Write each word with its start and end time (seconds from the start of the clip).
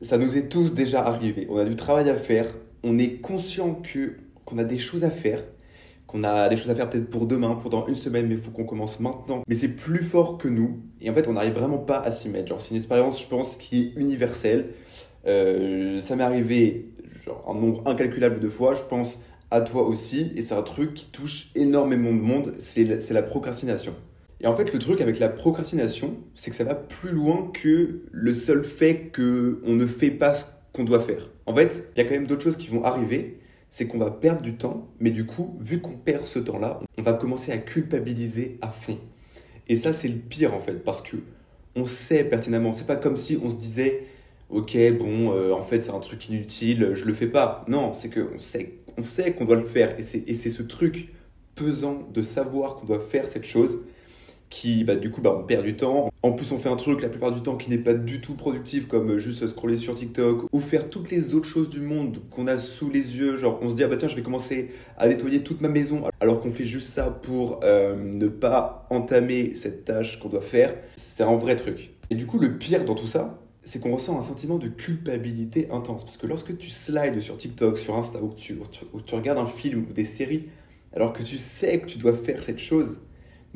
ça 0.00 0.18
nous 0.18 0.36
est 0.36 0.48
tous 0.48 0.74
déjà 0.74 1.04
arrivé. 1.04 1.46
On 1.50 1.56
a 1.58 1.64
du 1.64 1.76
travail 1.76 2.08
à 2.08 2.14
faire, 2.14 2.46
on 2.82 2.98
est 2.98 3.20
conscient 3.20 3.74
que 3.74 4.16
qu'on 4.44 4.58
a 4.58 4.64
des 4.64 4.78
choses 4.78 5.04
à 5.04 5.10
faire, 5.10 5.44
qu'on 6.06 6.24
a 6.24 6.48
des 6.48 6.56
choses 6.56 6.70
à 6.70 6.74
faire 6.74 6.88
peut-être 6.88 7.10
pour 7.10 7.26
demain, 7.26 7.54
pour 7.54 7.68
dans 7.68 7.86
une 7.86 7.96
semaine, 7.96 8.26
mais 8.26 8.34
il 8.34 8.40
faut 8.40 8.50
qu'on 8.50 8.64
commence 8.64 8.98
maintenant. 8.98 9.42
Mais 9.46 9.54
c'est 9.54 9.68
plus 9.68 10.02
fort 10.02 10.38
que 10.38 10.48
nous, 10.48 10.78
et 11.02 11.10
en 11.10 11.14
fait, 11.14 11.28
on 11.28 11.34
n'arrive 11.34 11.52
vraiment 11.52 11.78
pas 11.78 11.98
à 11.98 12.10
s'y 12.10 12.30
mettre. 12.30 12.48
Genre, 12.48 12.60
c'est 12.60 12.70
une 12.70 12.76
expérience, 12.76 13.20
je 13.20 13.26
pense, 13.26 13.56
qui 13.56 13.92
est 13.94 14.00
universelle. 14.00 14.70
Euh, 15.26 16.00
ça 16.00 16.16
m'est 16.16 16.24
arrivé 16.24 16.88
genre, 17.26 17.44
un 17.46 17.60
nombre 17.60 17.86
incalculable 17.86 18.40
de 18.40 18.48
fois, 18.48 18.72
je 18.74 18.82
pense 18.88 19.20
à 19.50 19.60
toi 19.60 19.86
aussi, 19.86 20.32
et 20.34 20.42
c'est 20.42 20.54
un 20.54 20.62
truc 20.62 20.94
qui 20.94 21.06
touche 21.06 21.50
énormément 21.54 22.10
de 22.10 22.20
monde, 22.20 22.54
c'est 22.58 22.84
la, 22.84 22.96
la 23.10 23.22
procrastination. 23.22 23.94
Et 24.40 24.46
en 24.46 24.54
fait, 24.54 24.72
le 24.72 24.78
truc 24.78 25.00
avec 25.00 25.18
la 25.18 25.28
procrastination, 25.28 26.16
c'est 26.34 26.50
que 26.50 26.56
ça 26.56 26.64
va 26.64 26.74
plus 26.74 27.10
loin 27.10 27.50
que 27.52 28.02
le 28.12 28.34
seul 28.34 28.62
fait 28.64 29.10
qu'on 29.14 29.72
ne 29.74 29.86
fait 29.86 30.10
pas 30.10 30.32
ce 30.32 30.44
qu'on 30.72 30.84
doit 30.84 31.00
faire. 31.00 31.30
En 31.46 31.54
fait, 31.54 31.88
il 31.96 31.98
y 31.98 32.04
a 32.04 32.08
quand 32.08 32.14
même 32.14 32.26
d'autres 32.26 32.44
choses 32.44 32.56
qui 32.56 32.68
vont 32.68 32.84
arriver, 32.84 33.38
c'est 33.70 33.86
qu'on 33.86 33.98
va 33.98 34.10
perdre 34.10 34.42
du 34.42 34.54
temps, 34.54 34.88
mais 35.00 35.10
du 35.10 35.26
coup, 35.26 35.56
vu 35.60 35.80
qu'on 35.80 35.96
perd 35.96 36.24
ce 36.26 36.38
temps-là, 36.38 36.80
on 36.96 37.02
va 37.02 37.14
commencer 37.14 37.50
à 37.52 37.58
culpabiliser 37.58 38.58
à 38.62 38.68
fond. 38.68 38.98
Et 39.68 39.76
ça, 39.76 39.92
c'est 39.92 40.08
le 40.08 40.18
pire 40.18 40.54
en 40.54 40.60
fait, 40.60 40.84
parce 40.84 41.02
que 41.02 41.16
on 41.74 41.86
sait 41.86 42.24
pertinemment, 42.24 42.72
c'est 42.72 42.86
pas 42.86 42.96
comme 42.96 43.16
si 43.16 43.38
on 43.42 43.50
se 43.50 43.56
disait, 43.56 44.04
ok, 44.50 44.76
bon, 44.98 45.32
euh, 45.32 45.52
en 45.52 45.62
fait, 45.62 45.84
c'est 45.84 45.90
un 45.90 46.00
truc 46.00 46.28
inutile, 46.28 46.90
je 46.94 47.04
le 47.04 47.12
fais 47.12 47.26
pas. 47.26 47.64
Non, 47.68 47.92
c'est 47.92 48.08
qu'on 48.08 48.38
sait, 48.38 48.74
on 48.96 49.02
sait 49.02 49.32
qu'on 49.32 49.44
doit 49.44 49.56
le 49.56 49.66
faire, 49.66 49.96
et 49.98 50.02
c'est 50.02 50.50
ce 50.50 50.62
truc 50.62 51.12
pesant 51.54 52.08
de 52.12 52.22
savoir 52.22 52.76
qu'on 52.76 52.86
doit 52.86 53.00
faire 53.00 53.28
cette 53.28 53.44
chose 53.44 53.80
qui, 54.50 54.84
bah, 54.84 54.94
du 54.94 55.10
coup, 55.10 55.20
bah, 55.20 55.36
on 55.38 55.44
perd 55.44 55.64
du 55.64 55.76
temps. 55.76 56.10
En 56.22 56.32
plus, 56.32 56.50
on 56.52 56.58
fait 56.58 56.68
un 56.68 56.76
truc 56.76 57.02
la 57.02 57.08
plupart 57.08 57.32
du 57.32 57.40
temps 57.42 57.56
qui 57.56 57.70
n'est 57.70 57.78
pas 57.78 57.94
du 57.94 58.20
tout 58.20 58.34
productif, 58.34 58.88
comme 58.88 59.10
euh, 59.12 59.18
juste 59.18 59.46
scroller 59.46 59.76
sur 59.76 59.94
TikTok 59.94 60.46
ou 60.52 60.60
faire 60.60 60.88
toutes 60.88 61.10
les 61.10 61.34
autres 61.34 61.48
choses 61.48 61.68
du 61.68 61.80
monde 61.80 62.20
qu'on 62.30 62.46
a 62.46 62.58
sous 62.58 62.90
les 62.90 63.18
yeux. 63.18 63.36
Genre, 63.36 63.58
on 63.62 63.68
se 63.68 63.76
dit, 63.76 63.84
ah 63.84 63.88
bah 63.88 63.96
tiens, 63.96 64.08
je 64.08 64.16
vais 64.16 64.22
commencer 64.22 64.70
à 64.96 65.08
nettoyer 65.08 65.42
toute 65.42 65.60
ma 65.60 65.68
maison, 65.68 66.02
alors 66.20 66.40
qu'on 66.40 66.50
fait 66.50 66.64
juste 66.64 66.88
ça 66.88 67.10
pour 67.10 67.60
euh, 67.62 67.96
ne 67.96 68.28
pas 68.28 68.86
entamer 68.90 69.54
cette 69.54 69.84
tâche 69.84 70.18
qu'on 70.18 70.28
doit 70.28 70.40
faire. 70.40 70.74
C'est 70.96 71.22
un 71.22 71.36
vrai 71.36 71.56
truc. 71.56 71.90
Et 72.10 72.14
du 72.14 72.26
coup, 72.26 72.38
le 72.38 72.56
pire 72.56 72.84
dans 72.84 72.94
tout 72.94 73.06
ça, 73.06 73.38
c'est 73.64 73.80
qu'on 73.80 73.92
ressent 73.92 74.18
un 74.18 74.22
sentiment 74.22 74.56
de 74.56 74.68
culpabilité 74.68 75.68
intense. 75.70 76.04
Parce 76.04 76.16
que 76.16 76.26
lorsque 76.26 76.56
tu 76.56 76.70
slides 76.70 77.20
sur 77.20 77.36
TikTok, 77.36 77.76
sur 77.76 77.96
Insta, 77.96 78.18
ou 78.22 78.32
tu, 78.34 78.58
ou 78.94 79.00
tu 79.02 79.14
regardes 79.14 79.38
un 79.38 79.46
film 79.46 79.86
ou 79.90 79.92
des 79.92 80.06
séries, 80.06 80.48
alors 80.94 81.12
que 81.12 81.22
tu 81.22 81.36
sais 81.36 81.78
que 81.78 81.86
tu 81.86 81.98
dois 81.98 82.14
faire 82.14 82.42
cette 82.42 82.58
chose, 82.58 82.98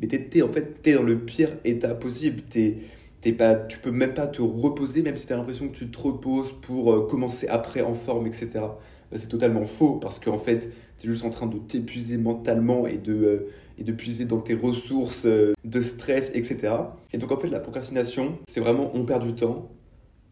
mais 0.03 0.07
tu 0.07 0.37
es, 0.37 0.41
en 0.41 0.51
fait, 0.51 0.85
es 0.85 0.93
dans 0.93 1.03
le 1.03 1.17
pire 1.17 1.57
état 1.63 1.95
possible. 1.95 2.41
T'es, 2.41 2.77
t'es 3.21 3.31
pas, 3.31 3.55
tu 3.55 3.79
peux 3.79 3.91
même 3.91 4.13
pas 4.13 4.27
te 4.27 4.41
reposer, 4.41 5.01
même 5.01 5.15
si 5.15 5.25
tu 5.25 5.33
as 5.33 5.37
l'impression 5.37 5.69
que 5.69 5.75
tu 5.75 5.87
te 5.87 5.99
reposes 5.99 6.51
pour 6.51 6.91
euh, 6.91 7.07
commencer 7.07 7.47
après 7.47 7.81
en 7.81 7.93
forme, 7.93 8.27
etc. 8.27 8.49
Bah, 8.53 8.71
c'est 9.13 9.29
totalement 9.29 9.65
faux 9.65 9.95
parce 9.95 10.19
qu'en 10.19 10.39
fait, 10.39 10.73
tu 10.97 11.07
es 11.07 11.09
juste 11.09 11.23
en 11.23 11.29
train 11.29 11.47
de 11.47 11.57
t'épuiser 11.57 12.17
mentalement 12.17 12.85
et 12.85 12.97
de, 12.97 13.13
euh, 13.13 13.49
et 13.77 13.83
de 13.85 13.93
puiser 13.93 14.25
dans 14.25 14.39
tes 14.39 14.55
ressources 14.55 15.25
euh, 15.25 15.53
de 15.63 15.81
stress, 15.81 16.31
etc. 16.33 16.73
Et 17.13 17.17
donc 17.17 17.31
en 17.31 17.37
fait, 17.37 17.47
la 17.47 17.61
procrastination, 17.61 18.37
c'est 18.45 18.59
vraiment 18.59 18.91
on 18.93 19.05
perd 19.05 19.25
du 19.25 19.33
temps, 19.33 19.69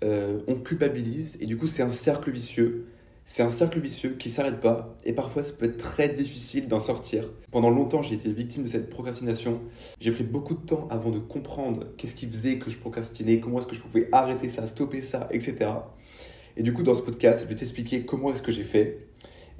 on 0.03 0.55
culpabilise 0.55 1.37
et 1.39 1.45
du 1.45 1.57
coup, 1.57 1.67
c'est 1.67 1.83
un 1.83 1.91
cercle 1.91 2.31
vicieux 2.31 2.87
c'est 3.25 3.43
un 3.43 3.49
cercle 3.49 3.79
vicieux 3.79 4.15
qui 4.19 4.29
s'arrête 4.29 4.59
pas 4.59 4.97
et 5.05 5.13
parfois 5.13 5.43
ça 5.43 5.53
peut 5.53 5.65
être 5.65 5.77
très 5.77 6.09
difficile 6.09 6.67
d'en 6.67 6.79
sortir. 6.79 7.29
Pendant 7.51 7.69
longtemps, 7.69 8.01
j'ai 8.01 8.15
été 8.15 8.31
victime 8.31 8.63
de 8.63 8.67
cette 8.67 8.89
procrastination. 8.89 9.61
J'ai 9.99 10.11
pris 10.11 10.23
beaucoup 10.23 10.55
de 10.55 10.65
temps 10.65 10.87
avant 10.89 11.11
de 11.11 11.19
comprendre 11.19 11.87
qu'est-ce 11.97 12.15
qui 12.15 12.27
faisait 12.27 12.57
que 12.57 12.69
je 12.69 12.77
procrastinais, 12.77 13.39
comment 13.39 13.59
est-ce 13.59 13.67
que 13.67 13.75
je 13.75 13.81
pouvais 13.81 14.09
arrêter 14.11 14.49
ça, 14.49 14.67
stopper 14.67 15.01
ça, 15.01 15.27
etc. 15.31 15.71
Et 16.57 16.63
du 16.63 16.73
coup, 16.73 16.83
dans 16.83 16.95
ce 16.95 17.01
podcast, 17.01 17.41
je 17.43 17.47
vais 17.47 17.55
t'expliquer 17.55 18.05
comment 18.05 18.31
est-ce 18.33 18.41
que 18.41 18.51
j'ai 18.51 18.63
fait 18.63 19.07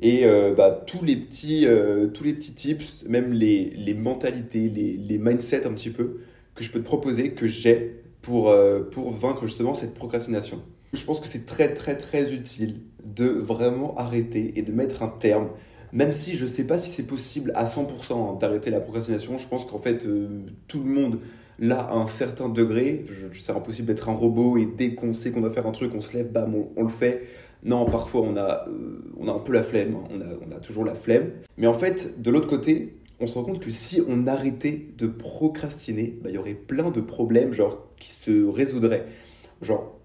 et 0.02 0.26
euh, 0.26 0.54
bah, 0.56 0.84
tous, 0.88 1.06
les 1.06 1.16
petits, 1.16 1.68
euh, 1.68 2.08
tous 2.08 2.24
les 2.24 2.34
petits 2.34 2.54
tips, 2.54 3.06
même 3.08 3.34
les, 3.34 3.94
mentalités, 3.94 4.68
les, 4.68 4.94
les, 4.94 5.18
mindsets 5.20 5.68
un 5.68 5.74
petit 5.74 5.92
peu 5.92 6.22
que 6.56 6.64
je 6.64 6.72
peux 6.72 6.80
te 6.80 6.86
proposer, 6.86 7.34
que 7.34 7.48
j'ai 7.48 8.02
pour, 8.24 8.50
euh, 8.50 8.82
pour 8.82 9.12
vaincre 9.12 9.46
justement 9.46 9.76
cette 9.76 9.94
procrastination. 9.94 10.62
Je 10.94 11.04
pense 11.06 11.20
que 11.20 11.28
c'est 11.28 11.46
très 11.46 11.74
très 11.74 11.96
très 11.96 12.34
utile 12.34 12.82
de 13.06 13.28
vraiment 13.28 13.96
arrêter 13.96 14.54
et 14.58 14.62
de 14.62 14.72
mettre 14.72 15.04
un 15.04 15.08
terme. 15.08 15.50
Même 15.94 16.14
si 16.14 16.36
je 16.36 16.44
ne 16.44 16.50
sais 16.50 16.66
pas 16.66 16.78
si 16.78 16.90
c'est 16.90 17.08
possible 17.08 17.52
à 17.56 17.66
100% 17.66 18.40
d'arrêter 18.40 18.70
la 18.70 18.80
procrastination, 18.80 19.38
je 19.38 19.48
pense 19.48 19.66
qu'en 19.66 19.80
fait 19.80 20.06
euh, 20.06 20.46
tout 20.68 20.84
le 20.84 20.90
monde 20.90 21.20
là 21.60 21.80
à 21.80 21.96
un 21.96 22.08
certain 22.08 22.50
degré. 22.50 23.06
C'est 23.34 23.52
impossible 23.52 23.88
d'être 23.88 24.10
un 24.10 24.14
robot 24.14 24.58
et 24.58 24.66
dès 24.66 24.96
qu'on 24.96 25.14
sait 25.14 25.32
qu'on 25.32 25.42
doit 25.42 25.52
faire 25.52 25.68
un 25.68 25.72
truc, 25.72 25.94
on 25.96 26.02
se 26.02 26.14
lève, 26.14 26.32
bam, 26.32 26.56
on, 26.76 26.84
le 26.84 26.90
fait. 26.90 27.24
Non, 27.64 27.86
parfois 27.86 28.22
on 28.22 28.36
a, 28.36 28.68
euh, 28.68 29.00
on 29.18 29.28
a 29.28 29.34
un 29.34 29.40
peu 29.40 29.54
la 29.54 29.64
flemme, 29.64 29.96
on 30.10 30.22
a, 30.22 30.26
on 30.48 30.56
a 30.56 30.60
toujours 30.60 30.84
la 30.84 30.96
flemme. 30.96 31.32
Mais 31.58 31.68
en 31.68 31.74
fait, 31.74 32.22
de 32.22 32.32
l'autre 32.32 32.48
côté, 32.48 32.96
on 33.22 33.28
se 33.28 33.36
rend 33.36 33.44
compte 33.44 33.60
que 33.60 33.72
si 33.72 34.02
on 34.08 34.26
arrêtait 34.28 34.88
de 34.98 35.08
procrastiner, 35.08 36.18
bah, 36.22 36.30
il 36.30 36.36
y 36.36 36.38
aurait 36.40 36.56
plein 36.56 36.90
de 36.90 37.02
problèmes 37.02 37.54
genre, 37.54 37.88
qui 38.00 38.10
se 38.10 38.46
résoudraient. 38.46 39.06
Genre, 39.62 40.01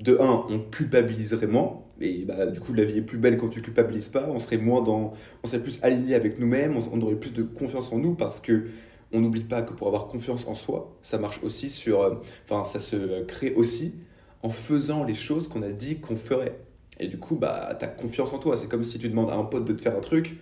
de 0.00 0.18
un, 0.20 0.44
on 0.48 0.60
culpabiliserait 0.60 1.46
moins, 1.46 1.82
et 2.00 2.24
bah, 2.24 2.46
du 2.46 2.60
coup 2.60 2.72
la 2.72 2.84
vie 2.84 2.98
est 2.98 3.02
plus 3.02 3.18
belle 3.18 3.36
quand 3.36 3.48
tu 3.48 3.62
culpabilises 3.62 4.08
pas, 4.08 4.28
on 4.30 4.38
serait 4.38 4.58
moins 4.58 4.82
dans, 4.82 5.10
on 5.42 5.46
serait 5.46 5.62
plus 5.62 5.78
aligné 5.82 6.14
avec 6.14 6.38
nous-mêmes, 6.38 6.76
on, 6.92 7.00
aurait 7.02 7.16
plus 7.16 7.32
de 7.32 7.42
confiance 7.42 7.92
en 7.92 7.98
nous 7.98 8.14
parce 8.14 8.40
que 8.40 8.66
on 9.12 9.20
n'oublie 9.20 9.44
pas 9.44 9.62
que 9.62 9.72
pour 9.72 9.86
avoir 9.86 10.06
confiance 10.06 10.46
en 10.46 10.54
soi, 10.54 10.96
ça 11.02 11.18
marche 11.18 11.42
aussi 11.42 11.70
sur, 11.70 12.02
euh, 12.02 12.14
enfin 12.44 12.64
ça 12.64 12.78
se 12.78 13.24
crée 13.24 13.54
aussi 13.54 13.94
en 14.42 14.50
faisant 14.50 15.04
les 15.04 15.14
choses 15.14 15.48
qu'on 15.48 15.62
a 15.62 15.70
dit 15.70 15.98
qu'on 15.98 16.16
ferait. 16.16 16.58
Et 17.00 17.08
du 17.08 17.18
coup, 17.18 17.36
bah, 17.36 17.76
tu 17.78 17.84
as 17.84 17.88
confiance 17.88 18.32
en 18.32 18.38
toi. 18.38 18.56
C'est 18.56 18.68
comme 18.68 18.84
si 18.84 18.98
tu 18.98 19.08
demandes 19.08 19.30
à 19.30 19.36
un 19.36 19.44
pote 19.44 19.64
de 19.64 19.72
te 19.72 19.82
faire 19.82 19.96
un 19.96 20.00
truc 20.00 20.36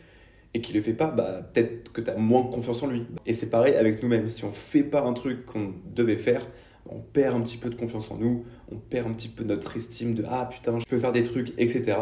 et 0.55 0.61
qu'il 0.61 0.75
le 0.75 0.83
fait 0.83 0.95
pas, 0.95 1.11
bah, 1.11 1.43
peut-être 1.53 1.93
que 1.93 2.01
tu 2.01 2.11
as 2.11 2.17
moins 2.17 2.45
confiance 2.45 2.83
en 2.83 2.87
lui. 2.87 3.07
Et 3.27 3.33
c'est 3.33 3.51
pareil 3.51 3.75
avec 3.75 4.03
nous-mêmes. 4.03 4.29
Si 4.29 4.45
on 4.45 4.53
fait 4.53 4.83
pas 4.83 5.03
un 5.03 5.13
truc 5.13 5.45
qu'on 5.45 5.75
devait 5.95 6.17
faire, 6.17 6.47
on 6.91 7.01
perd 7.01 7.37
un 7.37 7.41
petit 7.41 7.57
peu 7.57 7.71
de 7.71 7.75
confiance 7.75 8.11
en 8.11 8.17
nous, 8.17 8.45
on 8.71 8.77
perd 8.77 9.09
un 9.09 9.13
petit 9.13 9.29
peu 9.29 9.45
notre 9.45 9.77
estime 9.77 10.15
de 10.15 10.25
ah 10.29 10.49
putain, 10.51 10.79
je 10.79 10.85
peux 10.85 10.99
faire 10.99 11.13
des 11.13 11.23
trucs, 11.23 11.53
etc. 11.59 11.97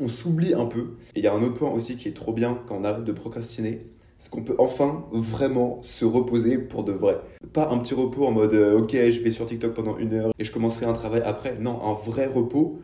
On 0.00 0.08
s'oublie 0.08 0.54
un 0.54 0.66
peu. 0.66 0.96
Et 1.14 1.20
il 1.20 1.24
y 1.24 1.26
a 1.26 1.34
un 1.34 1.42
autre 1.42 1.54
point 1.54 1.70
aussi 1.70 1.96
qui 1.96 2.08
est 2.08 2.16
trop 2.16 2.32
bien 2.32 2.58
quand 2.66 2.76
on 2.76 2.84
arrête 2.84 3.04
de 3.04 3.12
procrastiner, 3.12 3.86
c'est 4.18 4.30
qu'on 4.30 4.42
peut 4.42 4.56
enfin 4.58 5.04
vraiment 5.12 5.80
se 5.82 6.04
reposer 6.04 6.58
pour 6.58 6.84
de 6.84 6.92
vrai. 6.92 7.18
Pas 7.52 7.68
un 7.70 7.78
petit 7.78 7.94
repos 7.94 8.24
en 8.24 8.30
mode 8.30 8.54
euh, 8.54 8.78
ok, 8.78 8.92
je 8.92 9.20
vais 9.20 9.32
sur 9.32 9.46
TikTok 9.46 9.74
pendant 9.74 9.98
une 9.98 10.14
heure 10.14 10.32
et 10.38 10.44
je 10.44 10.52
commencerai 10.52 10.86
un 10.86 10.92
travail 10.92 11.22
après. 11.24 11.56
Non, 11.58 11.84
un 11.84 11.94
vrai 11.94 12.26
repos 12.26 12.80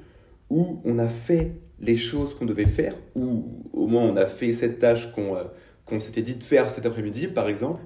où 0.50 0.80
on 0.84 0.98
a 0.98 1.08
fait 1.08 1.52
les 1.80 1.96
choses 1.96 2.34
qu'on 2.34 2.46
devait 2.46 2.66
faire, 2.66 2.94
ou 3.14 3.44
au 3.72 3.86
moins 3.86 4.02
on 4.02 4.16
a 4.16 4.26
fait 4.26 4.52
cette 4.52 4.78
tâche 4.78 5.12
qu'on 5.12 5.36
euh, 5.36 6.00
s'était 6.00 6.22
dit 6.22 6.34
de 6.34 6.44
faire 6.44 6.70
cet 6.70 6.86
après-midi, 6.86 7.28
par 7.28 7.48
exemple, 7.48 7.80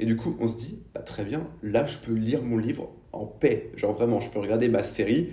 et 0.00 0.06
du 0.06 0.16
coup, 0.16 0.34
on 0.40 0.48
se 0.48 0.56
dit, 0.56 0.78
bah, 0.94 1.02
très 1.02 1.24
bien, 1.24 1.44
là, 1.62 1.84
je 1.84 1.98
peux 1.98 2.14
lire 2.14 2.42
mon 2.42 2.56
livre 2.56 2.90
en 3.12 3.26
paix. 3.26 3.70
Genre 3.76 3.92
vraiment, 3.92 4.18
je 4.18 4.30
peux 4.30 4.38
regarder 4.38 4.68
ma 4.68 4.82
série 4.82 5.28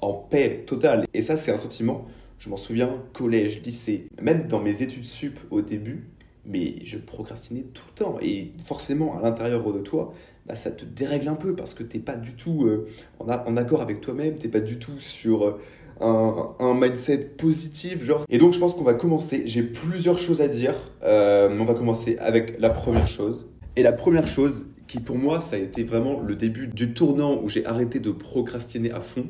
en 0.00 0.12
paix 0.12 0.64
totale. 0.66 1.06
Et 1.14 1.22
ça, 1.22 1.36
c'est 1.36 1.52
un 1.52 1.56
sentiment, 1.56 2.06
je 2.40 2.50
m'en 2.50 2.56
souviens, 2.56 3.00
collège, 3.12 3.62
lycée, 3.62 4.08
même 4.20 4.48
dans 4.48 4.60
mes 4.60 4.82
études 4.82 5.04
sup 5.04 5.38
au 5.52 5.62
début, 5.62 6.08
mais 6.44 6.84
je 6.84 6.98
procrastinais 6.98 7.64
tout 7.72 7.84
le 7.94 8.04
temps. 8.04 8.18
Et 8.20 8.50
forcément, 8.64 9.16
à 9.16 9.22
l'intérieur 9.22 9.72
de 9.72 9.78
toi, 9.78 10.12
bah, 10.46 10.56
ça 10.56 10.72
te 10.72 10.84
dérègle 10.84 11.28
un 11.28 11.36
peu 11.36 11.54
parce 11.54 11.72
que 11.72 11.84
tu 11.84 11.98
n'es 11.98 12.02
pas 12.02 12.16
du 12.16 12.34
tout 12.34 12.66
euh, 12.66 12.88
en, 13.20 13.56
accord 13.56 13.82
avec 13.82 14.00
toi-même, 14.00 14.36
tu 14.36 14.46
n'es 14.46 14.52
pas 14.52 14.60
du 14.60 14.78
tout 14.78 14.98
sur... 14.98 15.46
Euh, 15.46 15.60
un, 16.00 16.56
un, 16.58 16.74
mindset 16.74 17.18
positif, 17.36 18.02
genre. 18.02 18.24
Et 18.28 18.38
donc, 18.38 18.54
je 18.54 18.58
pense 18.58 18.74
qu'on 18.74 18.82
va 18.82 18.94
commencer. 18.94 19.42
J'ai 19.46 19.62
plusieurs 19.62 20.18
choses 20.18 20.40
à 20.40 20.48
dire. 20.48 20.74
Euh, 21.04 21.56
on 21.60 21.64
va 21.64 21.74
commencer 21.74 22.16
avec 22.18 22.58
la 22.58 22.70
première 22.70 23.06
chose. 23.06 23.46
Et 23.76 23.82
la 23.82 23.92
première 23.92 24.26
chose 24.26 24.66
qui 24.86 25.00
pour 25.00 25.16
moi, 25.16 25.40
ça 25.40 25.56
a 25.56 25.58
été 25.58 25.84
vraiment 25.84 26.20
le 26.20 26.36
début 26.36 26.66
du 26.66 26.92
tournant 26.92 27.40
où 27.42 27.48
j'ai 27.48 27.64
arrêté 27.64 28.00
de 28.00 28.10
procrastiner 28.10 28.90
à 28.90 29.00
fond, 29.00 29.26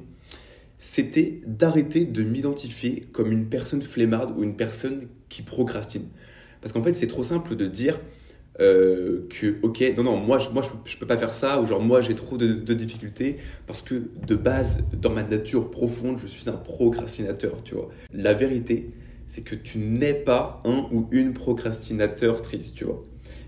c'était 0.79 1.41
d'arrêter 1.47 2.05
de 2.05 2.25
m'identifier 2.25 3.07
comme 3.13 3.31
une 3.31 3.47
personne 3.47 3.83
flemmarde 3.83 4.35
ou 4.37 4.43
une 4.43 4.57
personne 4.57 5.03
qui 5.29 5.43
procrastine. 5.43 6.09
Parce 6.61 6.73
qu'en 6.73 6.83
fait, 6.83 6.95
c'est 6.95 7.07
trop 7.07 7.23
simple 7.23 7.55
de 7.55 7.67
dire 7.67 8.01
euh, 8.59 9.29
que, 9.31 9.59
ok, 9.63 9.95
non, 9.97 10.03
non, 10.03 10.17
moi, 10.17 10.39
je, 10.39 10.49
moi, 10.51 10.65
peux 10.99 11.07
pas 11.07 11.17
faire 11.17 11.33
ça, 11.33 11.61
ou 11.61 11.67
genre, 11.67 11.81
moi, 11.81 12.01
j'ai 12.01 12.17
trop 12.17 12.37
de, 12.37 12.75
difficultés, 12.75 13.37
parce 13.69 13.81
que 13.81 14.11
de 14.27 14.35
base, 14.35 14.83
dans 15.01 15.11
ma 15.11 15.23
nature 15.23 15.71
profonde, 15.71 16.19
je 16.19 16.27
suis 16.27 16.49
un 16.49 16.55
procrastinateur, 16.55 17.63
tu 17.63 17.77
vois. 17.77 17.89
La 18.13 18.35
vérité, 18.35 18.91
c'est 19.29 19.43
que 19.43 19.55
tu 19.55 19.79
n'es 19.79 20.15
pas 20.15 20.59
un 20.65 20.89
ou 20.91 21.07
une 21.13 21.33
procrastinateur 21.33 22.43
triste, 22.43 22.75
tu 22.75 22.85
vois 22.85 23.05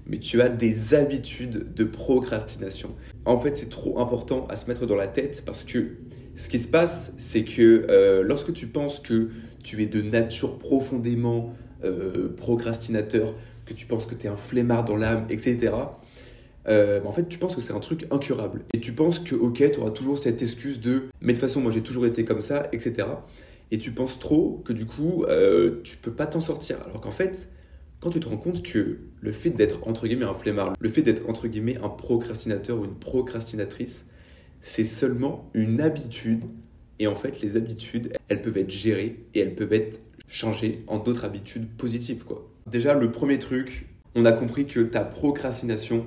mais 0.07 0.19
tu 0.19 0.41
as 0.43 0.49
des 0.49 0.95
habitudes 0.95 1.73
de 1.75 1.85
procrastination. 1.85 2.95
En 3.25 3.39
fait, 3.39 3.57
c'est 3.57 3.71
trop 3.71 4.01
important 4.01 4.47
à 4.49 4.57
se 4.57 4.67
mettre 4.67 4.87
dans 4.87 4.97
la 4.97 5.07
tête 5.07 5.43
parce 5.47 5.65
que 5.65 5.97
ce 6.37 6.49
qui 6.49 6.59
se 6.59 6.69
passe, 6.69 7.15
c'est 7.19 7.45
que 7.45 7.87
euh, 7.89 8.23
lorsque 8.23 8.53
tu 8.53 8.67
penses 8.67 9.01
que 9.01 9.31
tu 9.63 9.83
es 9.83 9.87
de 9.87 10.03
nature 10.03 10.59
profondément 10.59 11.55
euh, 11.85 12.35
procrastinateur, 12.37 13.35
que 13.67 13.73
tu 13.73 13.87
penses 13.87 14.05
que 14.05 14.15
tu 14.15 14.27
es 14.27 14.29
un 14.29 14.37
flemmard 14.37 14.85
dans 14.85 14.97
l'âme, 14.97 15.27
etc., 15.31 15.73
euh, 16.67 17.01
bah, 17.01 17.09
en 17.09 17.13
fait, 17.13 17.29
tu 17.29 17.39
penses 17.39 17.55
que 17.55 17.61
c'est 17.61 17.73
un 17.73 17.81
truc 17.81 18.07
incurable. 18.11 18.63
Et 18.73 18.81
tu 18.81 18.93
penses 18.93 19.21
que, 19.21 19.35
ok, 19.35 19.71
tu 19.73 19.81
auras 19.81 19.91
toujours 19.91 20.19
cette 20.19 20.43
excuse 20.43 20.81
de, 20.81 21.05
mais 21.21 21.33
de 21.33 21.39
toute 21.39 21.49
façon, 21.49 21.61
moi 21.61 21.71
j'ai 21.71 21.83
toujours 21.83 22.07
été 22.07 22.25
comme 22.25 22.41
ça, 22.41 22.69
etc. 22.73 23.07
Et 23.71 23.79
tu 23.79 23.91
penses 23.91 24.19
trop 24.19 24.63
que 24.65 24.73
du 24.73 24.87
coup, 24.87 25.25
tu 25.83 25.97
peux 25.99 26.11
pas 26.11 26.27
t'en 26.27 26.41
sortir. 26.41 26.79
Alors 26.87 27.01
qu'en 27.01 27.11
fait, 27.11 27.49
quand 28.01 28.11
tu 28.11 28.21
te 28.21 28.29
rends 28.29 28.37
compte 28.37 28.63
que 28.63 28.99
le 29.21 29.33
fait 29.33 29.51
d'être 29.51 29.87
entre 29.89 30.07
guillemets 30.07 30.27
un 30.27 30.35
flemmard, 30.35 30.75
le 30.79 30.89
fait 30.89 31.03
d'être 31.03 31.29
entre 31.29 31.49
guillemets 31.49 31.79
un 31.79 31.89
procrastinateur 31.89 32.79
ou 32.79 32.85
une 32.85 32.95
procrastinatrice, 32.95 34.07
c'est 34.61 34.85
seulement 34.85 35.51
une 35.55 35.81
habitude. 35.81 36.45
Et 36.99 37.07
en 37.07 37.15
fait, 37.15 37.41
les 37.41 37.57
habitudes, 37.57 38.13
elles 38.29 38.43
peuvent 38.43 38.59
être 38.59 38.71
gérées 38.71 39.25
et 39.35 39.41
elles 39.41 39.55
peuvent 39.55 39.73
être 39.73 39.99
changées 40.29 40.85
en 40.87 40.99
d'autres 40.99 41.25
habitudes 41.25 41.69
positives. 41.77 42.25
Quoi. 42.25 42.49
Déjà, 42.71 42.95
le 42.95 43.11
premier 43.11 43.39
truc, 43.39 43.87
on 44.15 44.25
a 44.25 44.33
compris 44.33 44.67
que 44.67 44.81
ta 44.81 45.01
procrastination, 45.01 46.07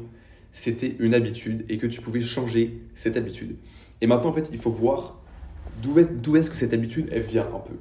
c'était 0.53 0.95
une 0.99 1.13
habitude 1.13 1.65
et 1.69 1.77
que 1.77 1.87
tu 1.87 2.01
pouvais 2.01 2.21
changer 2.21 2.81
cette 2.95 3.17
habitude. 3.17 3.57
Et 4.01 4.07
maintenant, 4.07 4.29
en 4.29 4.33
fait, 4.33 4.49
il 4.51 4.59
faut 4.59 4.71
voir 4.71 5.21
d'où 5.81 6.35
est-ce 6.35 6.49
que 6.49 6.55
cette 6.55 6.73
habitude, 6.73 7.09
elle 7.11 7.23
vient 7.23 7.47
un 7.47 7.59
peu. 7.59 7.75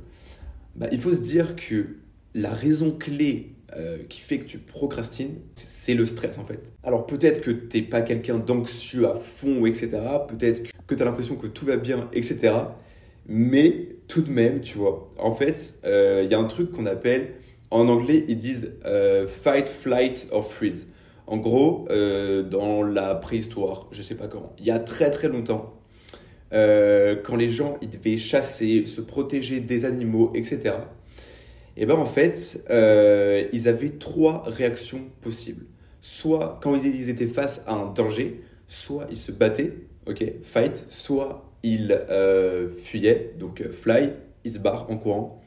Bah, 0.75 0.89
il 0.93 0.99
faut 0.99 1.13
se 1.13 1.23
dire 1.23 1.57
que 1.57 1.97
la 2.35 2.51
raison 2.51 2.91
clé 2.91 3.55
euh, 3.75 3.99
qui 4.09 4.21
fait 4.21 4.39
que 4.39 4.45
tu 4.45 4.59
procrastines, 4.59 5.41
c'est 5.57 5.95
le 5.95 6.07
stress 6.07 6.39
en 6.39 6.45
fait. 6.45 6.73
Alors 6.85 7.05
peut-être 7.05 7.41
que 7.41 7.51
tu 7.51 7.77
n'es 7.77 7.83
pas 7.83 8.01
quelqu'un 8.01 8.39
d'anxieux 8.39 9.09
à 9.09 9.17
fond, 9.17 9.67
etc. 9.67 9.91
Peut-être 10.29 10.63
que 10.87 10.95
tu 10.95 11.03
as 11.03 11.05
l'impression 11.05 11.35
que 11.35 11.49
tout 11.49 11.67
va 11.67 11.77
bien, 11.77 12.09
etc. 12.13 12.55
Mais 13.27 13.97
tout 14.07 14.23
de 14.23 14.31
même, 14.31 14.61
tu 14.61 14.79
vois, 14.79 15.13
en 15.19 15.35
fait, 15.35 15.81
euh, 15.85 16.23
il 16.25 16.31
y 16.31 16.35
a 16.35 16.39
un 16.39 16.45
truc 16.45 16.71
qu'on 16.71 16.87
appelle, 16.87 17.33
en 17.73 17.89
anglais, 17.89 18.25
ils 18.29 18.39
disent 18.39 18.73
euh, 18.85 19.27
fight, 19.27 19.69
flight 19.69 20.29
or 20.31 20.47
freeze. 20.47 20.87
En 21.27 21.39
gros, 21.39 21.89
dans 21.89 22.85
la 22.85 23.17
préhistoire, 23.17 23.89
je 23.91 24.01
sais 24.01 24.15
pas 24.15 24.29
comment, 24.29 24.53
il 24.61 24.65
y 24.65 24.71
a 24.71 24.79
très 24.79 25.11
très 25.11 25.29
longtemps, 25.29 25.75
quand 26.53 27.37
les 27.37 27.51
gens 27.51 27.79
ils 27.83 27.91
devaient 27.91 28.17
chasser, 28.17 28.87
se 28.87 29.01
protéger 29.01 29.59
des 29.59 29.85
animaux, 29.85 30.31
etc 30.37 30.75
et 31.77 31.87
bien 31.87 31.97
en 31.97 32.07
fait, 32.07 32.65
euh, 32.71 33.45
ils 33.53 33.69
avaient 33.69 33.91
trois 33.91 34.43
réactions 34.47 35.03
possibles. 35.21 35.67
Soit 36.01 36.59
quand 36.63 36.77
ils 36.77 37.11
étaient 37.11 37.27
face 37.27 37.63
à 37.67 37.75
un 37.75 37.93
danger, 37.93 38.41
soit 38.67 39.07
ils 39.11 39.17
se 39.17 39.33
battaient, 39.33 39.75
ok, 40.07 40.25
fight, 40.43 40.87
soit 40.89 41.51
ils 41.63 41.93
euh, 42.11 42.69
fuyaient, 42.71 43.35
donc 43.39 43.61
euh, 43.61 43.71
fly, 43.71 44.13
ils 44.45 44.53
se 44.53 44.59
barrent 44.59 44.91
en 44.91 44.97
courant, 44.97 45.43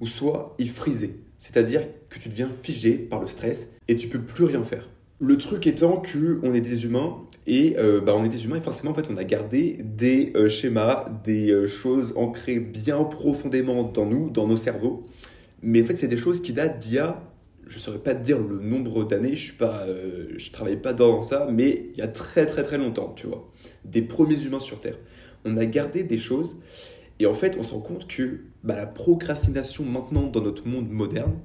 ou 0.00 0.06
soit 0.06 0.54
ils 0.58 0.70
frisaient, 0.70 1.16
c'est-à-dire 1.36 1.82
que 2.08 2.18
tu 2.18 2.28
deviens 2.28 2.50
figé 2.62 2.94
par 2.94 3.20
le 3.20 3.26
stress 3.26 3.68
et 3.88 3.96
tu 3.96 4.08
peux 4.08 4.20
plus 4.20 4.44
rien 4.44 4.62
faire. 4.62 4.88
Le 5.18 5.36
truc 5.36 5.66
étant 5.66 5.98
que 5.98 6.40
on 6.42 6.54
est 6.54 6.60
des 6.60 6.84
humains 6.84 7.18
et 7.46 7.76
bah, 8.04 8.14
on 8.16 8.24
est 8.24 8.28
des 8.28 8.44
humains 8.44 8.56
et 8.56 8.60
forcément 8.60 8.90
en 8.90 8.94
fait 8.94 9.08
on 9.10 9.16
a 9.16 9.24
gardé 9.24 9.78
des 9.80 10.32
schémas, 10.48 11.08
des 11.24 11.66
choses 11.68 12.12
ancrées 12.16 12.58
bien 12.58 13.04
profondément 13.04 13.84
dans 13.84 14.06
nous, 14.06 14.28
dans 14.28 14.48
nos 14.48 14.56
cerveaux 14.56 15.06
mais 15.64 15.82
en 15.82 15.86
fait, 15.86 15.96
c'est 15.96 16.08
des 16.08 16.16
choses 16.16 16.42
qui 16.42 16.52
datent 16.52 16.78
d'il 16.78 16.94
y 16.94 16.98
a, 16.98 17.22
je 17.66 17.76
ne 17.76 17.80
saurais 17.80 17.98
pas 17.98 18.14
te 18.14 18.22
dire 18.22 18.38
le 18.38 18.60
nombre 18.60 19.04
d'années, 19.04 19.34
je 19.34 19.54
ne 19.54 19.66
euh, 19.66 20.38
travaille 20.52 20.76
pas 20.76 20.92
dans 20.92 21.22
ça, 21.22 21.48
mais 21.50 21.86
il 21.92 21.98
y 21.98 22.02
a 22.02 22.08
très 22.08 22.44
très 22.46 22.62
très 22.62 22.76
longtemps, 22.76 23.14
tu 23.16 23.26
vois. 23.26 23.50
Des 23.84 24.02
premiers 24.02 24.42
humains 24.44 24.60
sur 24.60 24.78
Terre. 24.80 24.98
On 25.46 25.56
a 25.56 25.64
gardé 25.64 26.04
des 26.04 26.18
choses 26.18 26.56
et 27.18 27.26
en 27.26 27.34
fait, 27.34 27.56
on 27.58 27.62
se 27.62 27.72
rend 27.72 27.80
compte 27.80 28.06
que 28.06 28.40
bah, 28.62 28.76
la 28.76 28.86
procrastination 28.86 29.84
maintenant 29.84 30.26
dans 30.26 30.42
notre 30.42 30.66
monde 30.68 30.90
moderne, 30.90 31.38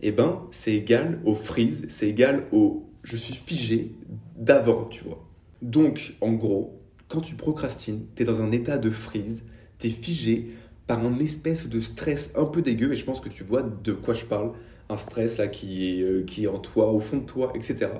eh 0.00 0.12
ben, 0.12 0.42
c'est 0.52 0.74
égal 0.74 1.18
au 1.24 1.34
freeze, 1.34 1.84
c'est 1.88 2.08
égal 2.08 2.44
au 2.52 2.84
je 3.02 3.16
suis 3.16 3.34
figé 3.34 3.94
d'avant, 4.36 4.84
tu 4.84 5.02
vois. 5.04 5.26
Donc, 5.62 6.14
en 6.20 6.32
gros, 6.32 6.80
quand 7.08 7.20
tu 7.20 7.34
procrastines, 7.34 8.04
tu 8.14 8.22
es 8.22 8.26
dans 8.26 8.40
un 8.40 8.52
état 8.52 8.78
de 8.78 8.90
freeze, 8.90 9.46
tu 9.78 9.88
es 9.88 9.90
figé, 9.90 10.50
par 10.88 11.04
un 11.06 11.18
espèce 11.20 11.68
de 11.68 11.78
stress 11.78 12.32
un 12.34 12.46
peu 12.46 12.62
dégueu, 12.62 12.92
et 12.92 12.96
je 12.96 13.04
pense 13.04 13.20
que 13.20 13.28
tu 13.28 13.44
vois 13.44 13.62
de 13.62 13.92
quoi 13.92 14.14
je 14.14 14.24
parle, 14.24 14.52
un 14.88 14.96
stress 14.96 15.36
là 15.36 15.46
qui 15.46 16.00
est, 16.00 16.02
euh, 16.02 16.24
qui 16.26 16.44
est 16.44 16.46
en 16.48 16.58
toi, 16.58 16.90
au 16.90 16.98
fond 16.98 17.18
de 17.18 17.26
toi, 17.26 17.52
etc. 17.54 17.90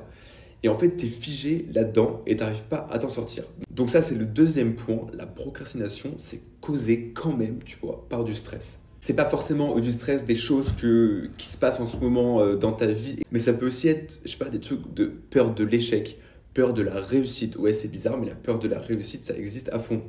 Et 0.63 0.69
en 0.69 0.77
fait, 0.77 0.97
tu 0.97 1.07
es 1.07 1.09
figé 1.09 1.67
là-dedans 1.73 2.23
et 2.27 2.35
tu 2.35 2.43
n'arrives 2.43 2.65
pas 2.65 2.87
à 2.91 2.99
t'en 2.99 3.11
sortir. 3.11 3.45
Donc 3.71 3.91
ça, 3.91 4.03
c'est 4.03 4.17
le 4.17 4.25
deuxième 4.25 4.75
point. 4.75 5.07
La 5.13 5.27
procrastination, 5.27 6.15
c'est 6.17 6.41
causé 6.61 7.13
quand 7.15 7.37
même, 7.37 7.59
tu 7.65 7.77
vois, 7.81 8.07
par 8.09 8.25
du 8.25 8.35
stress. 8.35 8.81
C'est 9.01 9.15
pas 9.15 9.27
forcément 9.27 9.79
du 9.79 9.93
stress 9.93 10.25
des 10.25 10.35
choses 10.35 10.73
que, 10.73 11.29
qui 11.37 11.47
se 11.47 11.57
passent 11.57 11.79
en 11.79 11.87
ce 11.87 11.99
moment 11.99 12.41
euh, 12.41 12.57
dans 12.57 12.73
ta 12.73 12.87
vie, 12.87 13.21
mais 13.31 13.39
ça 13.39 13.53
peut 13.53 13.67
aussi 13.67 13.87
être, 13.87 14.19
je 14.25 14.31
sais 14.31 14.39
pas, 14.39 14.49
des 14.49 14.59
trucs 14.59 14.93
de 14.95 15.05
peur 15.05 15.55
de 15.55 15.63
l'échec, 15.63 16.19
peur 16.55 16.73
de 16.73 16.83
la 16.83 17.01
réussite. 17.01 17.57
Ouais, 17.57 17.75
c'est 17.75 17.89
bizarre, 17.89 18.19
mais 18.19 18.27
la 18.27 18.35
peur 18.35 18.59
de 18.59 18.67
la 18.67 18.79
réussite, 18.79 19.23
ça 19.23 19.37
existe 19.37 19.69
à 19.73 19.79
fond. 19.79 20.03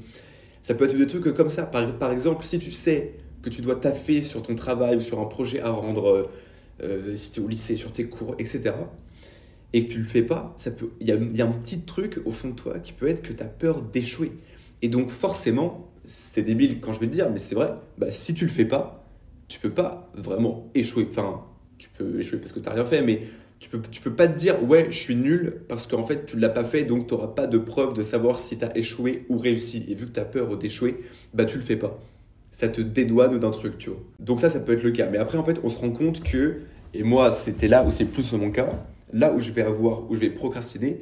Ça 0.70 0.76
peut 0.76 0.86
être 0.86 0.96
des 0.96 1.08
trucs 1.08 1.34
comme 1.34 1.50
ça. 1.50 1.66
Par, 1.66 2.12
exemple, 2.12 2.46
si 2.46 2.60
tu 2.60 2.70
sais 2.70 3.14
que 3.42 3.50
tu 3.50 3.64
dois 3.64 3.78
taffer 3.78 4.22
sur 4.22 4.44
ton 4.44 4.54
travail 4.54 4.98
ou 4.98 5.02
sur 5.02 5.20
un 5.20 5.26
projet 5.26 5.60
à 5.62 5.72
rendre, 5.72 6.08
euh, 6.08 6.24
euh, 6.84 7.16
si 7.16 7.32
tu 7.32 7.40
es 7.40 7.44
au 7.44 7.48
lycée, 7.48 7.76
sur 7.76 7.92
tes 7.92 8.04
cours, 8.04 8.36
etc., 8.38 8.76
et 9.74 9.86
que 9.86 9.92
tu 9.92 9.98
le 9.98 10.06
fais 10.06 10.22
pas, 10.22 10.56
il 11.02 11.08
y 11.08 11.12
a, 11.12 11.16
y 11.16 11.42
a, 11.42 11.46
un 11.48 11.52
petit 11.54 11.80
truc 11.80 12.20
au 12.24 12.30
fond 12.30 12.50
de 12.50 12.54
toi 12.54 12.78
qui 12.78 12.94
peut 12.94 13.08
être 13.08 13.24
que 13.24 13.34
tu 13.34 13.42
as 13.42 13.48
peur 13.48 13.82
d'échouer. 13.82 14.32
Et 14.84 14.90
donc 14.90 15.10
forcément, 15.10 15.90
c'est 16.06 16.44
débile 16.44 16.80
quand 16.82 16.94
je 16.94 17.00
vais 17.00 17.08
te 17.08 17.14
dire, 17.14 17.32
mais 17.32 17.40
c'est 17.40 17.56
vrai, 17.56 17.74
bah, 17.98 18.12
si 18.12 18.36
tu 18.36 18.46
le 18.46 18.52
fais 18.52 18.66
pas, 18.66 19.04
tu 19.48 19.60
peux 19.60 19.72
pas 19.72 20.12
vraiment 20.14 20.70
échouer. 20.76 21.08
Enfin, 21.10 21.46
tu 21.80 21.90
peux 21.90 22.20
échouer 22.20 22.38
parce 22.38 22.52
que 22.52 22.60
tu 22.60 22.70
n'as 22.70 22.76
rien 22.76 22.86
fait, 22.86 23.02
mais 23.02 23.24
tu 23.60 23.70
peux, 23.70 23.82
tu 23.92 24.02
peux 24.02 24.14
pas 24.14 24.28
te 24.28 24.38
dire 24.38 24.64
ouais 24.64 24.88
je 24.90 24.98
suis 24.98 25.16
nul 25.16 25.62
parce 25.68 25.88
qu'en 25.88 26.04
fait 26.04 26.26
tu 26.26 26.38
l'as 26.38 26.50
pas 26.50 26.64
fait 26.64 26.84
donc 26.84 27.08
tu 27.08 27.14
n'auras 27.14 27.28
pas 27.28 27.48
de 27.48 27.58
preuve 27.58 27.94
de 27.94 28.04
savoir 28.04 28.40
si 28.40 28.58
tu 28.58 28.66
as 28.66 28.76
échoué 28.78 29.26
ou 29.30 29.38
réussi. 29.38 29.86
Et 29.90 29.96
vu 29.96 30.06
que 30.08 30.12
tu 30.12 30.20
as 30.20 30.26
peur 30.26 30.58
d'échouer 30.58 31.04
bah 31.34 31.46
tu 31.46 31.58
le 31.58 31.64
fais 31.64 31.76
pas. 31.76 32.00
Ça 32.52 32.70
te 32.70 32.82
dédouane 32.82 33.38
d'un 33.38 33.52
truc 33.52 33.78
tu 33.78 33.90
vois. 33.90 34.00
Donc 34.20 34.40
ça 34.40 34.50
ça 34.50 34.60
peut 34.60 34.74
être 34.74 34.84
le 34.84 34.92
cas. 34.92 35.08
Mais 35.10 35.18
après 35.18 35.38
en 35.38 35.44
fait 35.44 35.60
on 35.64 35.70
se 35.70 35.78
rend 35.78 35.92
compte 35.92 36.24
que 36.24 36.62
et 36.94 37.04
moi 37.04 37.32
c'était 37.32 37.68
là 37.68 37.84
où 37.84 37.92
c'est 37.92 38.06
plus 38.06 38.34
mon 38.34 38.52
cas 38.52 38.86
là 39.14 39.34
où 39.34 39.40
je 39.40 39.52
vais 39.52 39.62
avoir 39.62 40.10
où 40.10 40.16
je 40.16 40.20
vais 40.20 40.30
procrastiner 40.30 41.02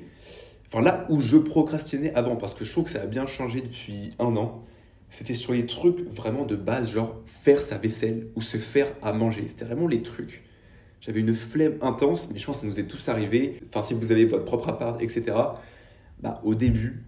enfin 0.67 0.81
là 0.83 1.05
où 1.09 1.19
je 1.19 1.37
procrastinais 1.37 2.13
avant 2.15 2.35
parce 2.35 2.53
que 2.53 2.65
je 2.65 2.71
trouve 2.71 2.85
que 2.85 2.89
ça 2.89 3.01
a 3.01 3.05
bien 3.05 3.27
changé 3.27 3.61
depuis 3.61 4.11
un 4.19 4.35
an 4.35 4.63
c'était 5.09 5.33
sur 5.33 5.53
les 5.53 5.65
trucs 5.65 5.99
vraiment 6.13 6.45
de 6.45 6.55
base 6.55 6.91
genre 6.91 7.21
faire 7.43 7.61
sa 7.61 7.77
vaisselle 7.77 8.27
ou 8.35 8.41
se 8.41 8.57
faire 8.57 8.87
à 9.01 9.13
manger. 9.13 9.45
C'était 9.47 9.65
vraiment 9.65 9.87
les 9.87 10.01
trucs 10.01 10.43
j'avais 11.01 11.19
une 11.19 11.35
flemme 11.35 11.75
intense, 11.81 12.29
mais 12.31 12.39
je 12.39 12.45
pense 12.45 12.57
que 12.57 12.61
ça 12.61 12.67
nous 12.67 12.79
est 12.79 12.87
tous 12.87 13.09
arrivé. 13.09 13.61
Enfin, 13.69 13.81
si 13.81 13.93
vous 13.93 14.11
avez 14.11 14.25
votre 14.25 14.45
propre 14.45 14.69
appart, 14.69 15.01
etc., 15.01 15.35
bah, 16.19 16.41
au 16.43 16.55
début, 16.55 17.03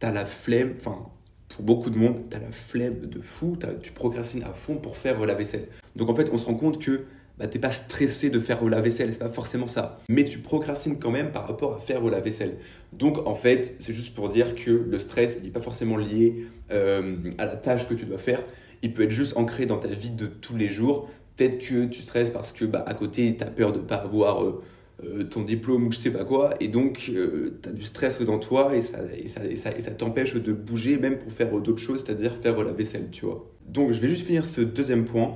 tu 0.00 0.06
as 0.06 0.12
la 0.12 0.26
flemme, 0.26 0.74
enfin, 0.78 1.06
pour 1.48 1.64
beaucoup 1.64 1.90
de 1.90 1.96
monde, 1.96 2.24
tu 2.30 2.36
as 2.36 2.40
la 2.40 2.50
flemme 2.50 3.06
de 3.06 3.20
fou, 3.20 3.56
tu 3.82 3.92
procrastines 3.92 4.42
à 4.42 4.52
fond 4.52 4.76
pour 4.76 4.96
faire 4.96 5.24
la 5.24 5.34
vaisselle. 5.34 5.68
Donc 5.96 6.08
en 6.10 6.14
fait, 6.14 6.30
on 6.32 6.36
se 6.36 6.46
rend 6.46 6.54
compte 6.54 6.82
que 6.82 7.04
bah, 7.38 7.46
t'es 7.46 7.60
pas 7.60 7.70
stressé 7.70 8.30
de 8.30 8.40
faire 8.40 8.64
la 8.64 8.80
vaisselle, 8.80 9.12
c'est 9.12 9.18
pas 9.18 9.28
forcément 9.28 9.68
ça. 9.68 10.00
Mais 10.08 10.24
tu 10.24 10.40
procrastines 10.40 10.98
quand 10.98 11.10
même 11.10 11.30
par 11.30 11.46
rapport 11.46 11.76
à 11.76 11.78
faire 11.78 12.02
la 12.04 12.20
vaisselle. 12.20 12.56
Donc 12.92 13.26
en 13.26 13.36
fait, 13.36 13.76
c'est 13.78 13.94
juste 13.94 14.14
pour 14.14 14.28
dire 14.28 14.56
que 14.56 14.70
le 14.70 14.98
stress 14.98 15.40
n'est 15.42 15.50
pas 15.50 15.60
forcément 15.60 15.96
lié 15.96 16.46
euh, 16.72 17.16
à 17.38 17.46
la 17.46 17.56
tâche 17.56 17.88
que 17.88 17.94
tu 17.94 18.06
dois 18.06 18.18
faire. 18.18 18.42
Il 18.82 18.92
peut 18.92 19.04
être 19.04 19.10
juste 19.10 19.36
ancré 19.36 19.66
dans 19.66 19.78
ta 19.78 19.88
vie 19.88 20.10
de 20.10 20.26
tous 20.26 20.56
les 20.56 20.68
jours 20.68 21.08
peut-être 21.38 21.58
que 21.58 21.86
tu 21.86 22.02
stresses 22.02 22.30
parce 22.30 22.52
que 22.52 22.64
bah, 22.64 22.84
à 22.86 22.94
côté, 22.94 23.36
tu 23.36 23.44
as 23.44 23.46
peur 23.46 23.72
de 23.72 23.78
ne 23.78 23.84
pas 23.84 23.96
avoir 23.96 24.42
euh, 24.42 24.62
euh, 25.04 25.22
ton 25.22 25.42
diplôme 25.42 25.86
ou 25.86 25.92
je 25.92 25.98
sais 25.98 26.10
pas 26.10 26.24
quoi, 26.24 26.54
et 26.60 26.68
donc 26.68 27.10
euh, 27.14 27.58
tu 27.62 27.68
as 27.68 27.72
du 27.72 27.84
stress 27.84 28.20
dans 28.20 28.38
toi 28.38 28.74
et 28.74 28.80
ça, 28.80 28.98
et 29.16 29.28
ça, 29.28 29.44
et 29.44 29.56
ça, 29.56 29.70
et 29.76 29.80
ça 29.80 29.92
t'empêche 29.92 30.34
de 30.34 30.52
bouger 30.52 30.98
même 30.98 31.18
pour 31.18 31.32
faire 31.32 31.50
d'autres 31.60 31.80
choses, 31.80 32.04
c'est-à-dire 32.04 32.36
faire 32.36 32.62
la 32.62 32.72
vaisselle, 32.72 33.08
tu 33.12 33.24
vois. 33.24 33.48
Donc 33.66 33.92
je 33.92 34.00
vais 34.00 34.08
juste 34.08 34.26
finir 34.26 34.44
ce 34.44 34.60
deuxième 34.60 35.04
point 35.04 35.32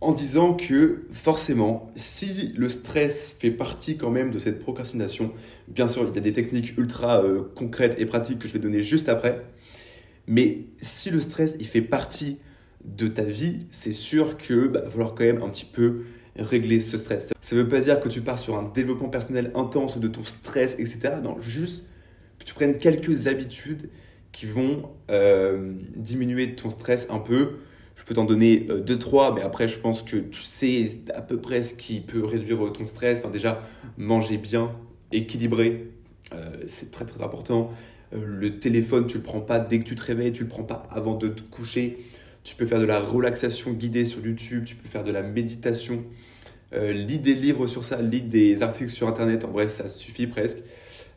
en 0.00 0.14
disant 0.14 0.54
que 0.54 1.02
forcément, 1.12 1.84
si 1.94 2.54
le 2.56 2.70
stress 2.70 3.36
fait 3.38 3.50
partie 3.50 3.98
quand 3.98 4.08
même 4.08 4.30
de 4.30 4.38
cette 4.38 4.58
procrastination, 4.58 5.32
bien 5.68 5.88
sûr, 5.88 6.06
il 6.08 6.14
y 6.14 6.18
a 6.18 6.22
des 6.22 6.32
techniques 6.32 6.78
ultra 6.78 7.22
concrètes 7.54 7.96
et 7.98 8.06
pratiques 8.06 8.38
que 8.38 8.48
je 8.48 8.54
vais 8.54 8.58
donner 8.58 8.80
juste 8.80 9.10
après, 9.10 9.44
mais 10.26 10.68
si 10.80 11.10
le 11.10 11.20
stress, 11.20 11.54
il 11.60 11.66
fait 11.66 11.82
partie 11.82 12.38
de 12.84 13.08
ta 13.08 13.24
vie, 13.24 13.66
c'est 13.70 13.92
sûr 13.92 14.38
que 14.38 14.68
bah, 14.68 14.80
va 14.82 14.90
falloir 14.90 15.14
quand 15.14 15.24
même 15.24 15.42
un 15.42 15.48
petit 15.48 15.66
peu 15.66 16.02
régler 16.36 16.80
ce 16.80 16.96
stress. 16.96 17.32
Ça 17.40 17.56
ne 17.56 17.62
veut 17.62 17.68
pas 17.68 17.80
dire 17.80 18.00
que 18.00 18.08
tu 18.08 18.20
pars 18.20 18.38
sur 18.38 18.56
un 18.56 18.70
développement 18.74 19.08
personnel 19.08 19.50
intense 19.54 19.98
de 19.98 20.08
ton 20.08 20.24
stress, 20.24 20.74
etc. 20.78 21.14
Non, 21.22 21.40
juste 21.40 21.84
que 22.38 22.44
tu 22.44 22.54
prennes 22.54 22.78
quelques 22.78 23.26
habitudes 23.26 23.90
qui 24.32 24.46
vont 24.46 24.90
euh, 25.10 25.74
diminuer 25.96 26.54
ton 26.54 26.70
stress 26.70 27.08
un 27.10 27.18
peu. 27.18 27.56
Je 27.96 28.04
peux 28.04 28.14
t'en 28.14 28.24
donner 28.24 28.66
euh, 28.70 28.80
deux, 28.80 28.98
trois, 28.98 29.34
mais 29.34 29.42
après, 29.42 29.68
je 29.68 29.78
pense 29.78 30.02
que 30.02 30.16
tu 30.16 30.42
sais 30.42 30.88
à 31.14 31.20
peu 31.20 31.38
près 31.38 31.62
ce 31.62 31.74
qui 31.74 32.00
peut 32.00 32.24
réduire 32.24 32.72
ton 32.72 32.86
stress. 32.86 33.22
Déjà, 33.32 33.66
manger 33.98 34.38
bien, 34.38 34.72
équilibré, 35.12 35.90
euh, 36.32 36.56
c'est 36.66 36.90
très 36.90 37.04
très 37.04 37.22
important. 37.22 37.72
le 38.12 38.58
téléphone, 38.58 39.06
tu 39.06 39.18
le 39.18 39.22
prends 39.22 39.40
pas 39.40 39.58
dès 39.58 39.80
que 39.80 39.84
tu 39.84 39.94
te 39.94 40.02
réveilles, 40.02 40.32
tu 40.32 40.44
le 40.44 40.48
prends 40.48 40.64
pas 40.64 40.88
avant 40.90 41.14
de 41.16 41.28
te 41.28 41.42
coucher. 41.42 41.98
Tu 42.42 42.54
peux 42.54 42.66
faire 42.66 42.80
de 42.80 42.86
la 42.86 43.00
relaxation 43.00 43.72
guidée 43.72 44.04
sur 44.04 44.24
YouTube, 44.24 44.64
tu 44.64 44.74
peux 44.74 44.88
faire 44.88 45.04
de 45.04 45.10
la 45.10 45.22
méditation. 45.22 46.04
Euh, 46.72 46.92
lis 46.92 47.18
des 47.18 47.34
livres 47.34 47.66
sur 47.66 47.84
ça, 47.84 48.00
lis 48.00 48.22
des 48.22 48.62
articles 48.62 48.90
sur 48.90 49.08
Internet, 49.08 49.44
en 49.44 49.48
bref, 49.48 49.72
ça 49.72 49.88
suffit 49.88 50.26
presque. 50.26 50.58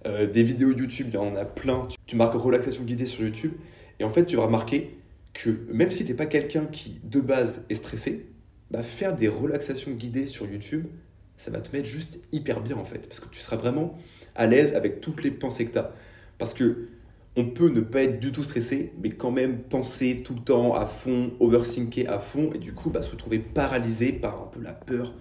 Euh, 0.06 0.28
des 0.28 0.44
vidéos 0.44 0.72
YouTube, 0.72 1.08
il 1.10 1.14
y 1.14 1.18
en 1.18 1.36
a 1.36 1.46
plein. 1.46 1.88
Tu, 2.06 2.16
marques 2.16 2.34
relaxation 2.34 2.84
guidée 2.84 3.06
sur 3.06 3.24
YouTube, 3.24 3.54
et 4.00 4.04
en 4.04 4.10
fait, 4.10 4.26
tu 4.26 4.36
vas 4.36 4.46
remarquer 4.46 4.98
que 5.34 5.50
même 5.72 5.92
si 5.92 6.04
tu 6.04 6.12
n'es 6.12 6.18
pas 6.18 6.26
quelqu'un 6.26 6.66
qui, 6.66 7.00
de 7.04 7.20
base, 7.20 7.62
est 7.70 7.76
stressé, 7.76 8.26
bah, 8.72 8.84
faire 8.84 9.16
des 9.16 9.28
relaxations 9.28 9.92
guidées 9.92 10.28
sur 10.28 10.48
YouTube, 10.48 10.88
ça 11.38 11.52
va 11.52 11.60
te 11.60 11.76
mettre 11.76 11.88
juste 11.88 12.20
hyper 12.32 12.62
bien 12.62 12.78
en 12.78 12.86
fait, 12.86 13.08
parce 13.08 13.20
que 13.20 13.28
tu 13.30 13.40
seras 13.40 13.58
vraiment 13.58 13.98
à 14.36 14.48
l'aise 14.48 14.74
avec 14.74 15.02
toutes 15.02 15.24
les 15.24 15.32
pensées 15.32 15.66
que 15.66 15.74
tu 15.74 15.78
as. 15.78 15.94
Parce 16.38 16.54
que 16.54 16.88
on 17.36 17.46
peut 17.46 17.70
ne 17.70 17.82
pas 17.82 18.04
être 18.04 18.20
du 18.20 18.32
tout 18.32 18.44
stressé, 18.44 18.94
mais 19.02 19.10
quand 19.10 19.32
même 19.32 19.60
penser 19.60 20.22
tout 20.24 20.36
le 20.36 20.42
temps 20.42 20.76
à 20.76 20.86
fond, 20.86 21.32
overthinker 21.40 22.10
à 22.12 22.20
fond, 22.20 22.52
et 22.54 22.60
du 22.60 22.74
coup 22.74 22.90
bah, 22.90 23.02
se 23.02 23.12
retrouver 23.12 23.40
paralysé 23.40 24.14
par 24.14 24.42
un 24.42 24.48
peu 24.48 24.62
la 24.62 24.74
peur 24.74 25.14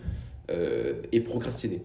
euh, 0.51 0.95
et 1.11 1.21
procrastiner. 1.21 1.83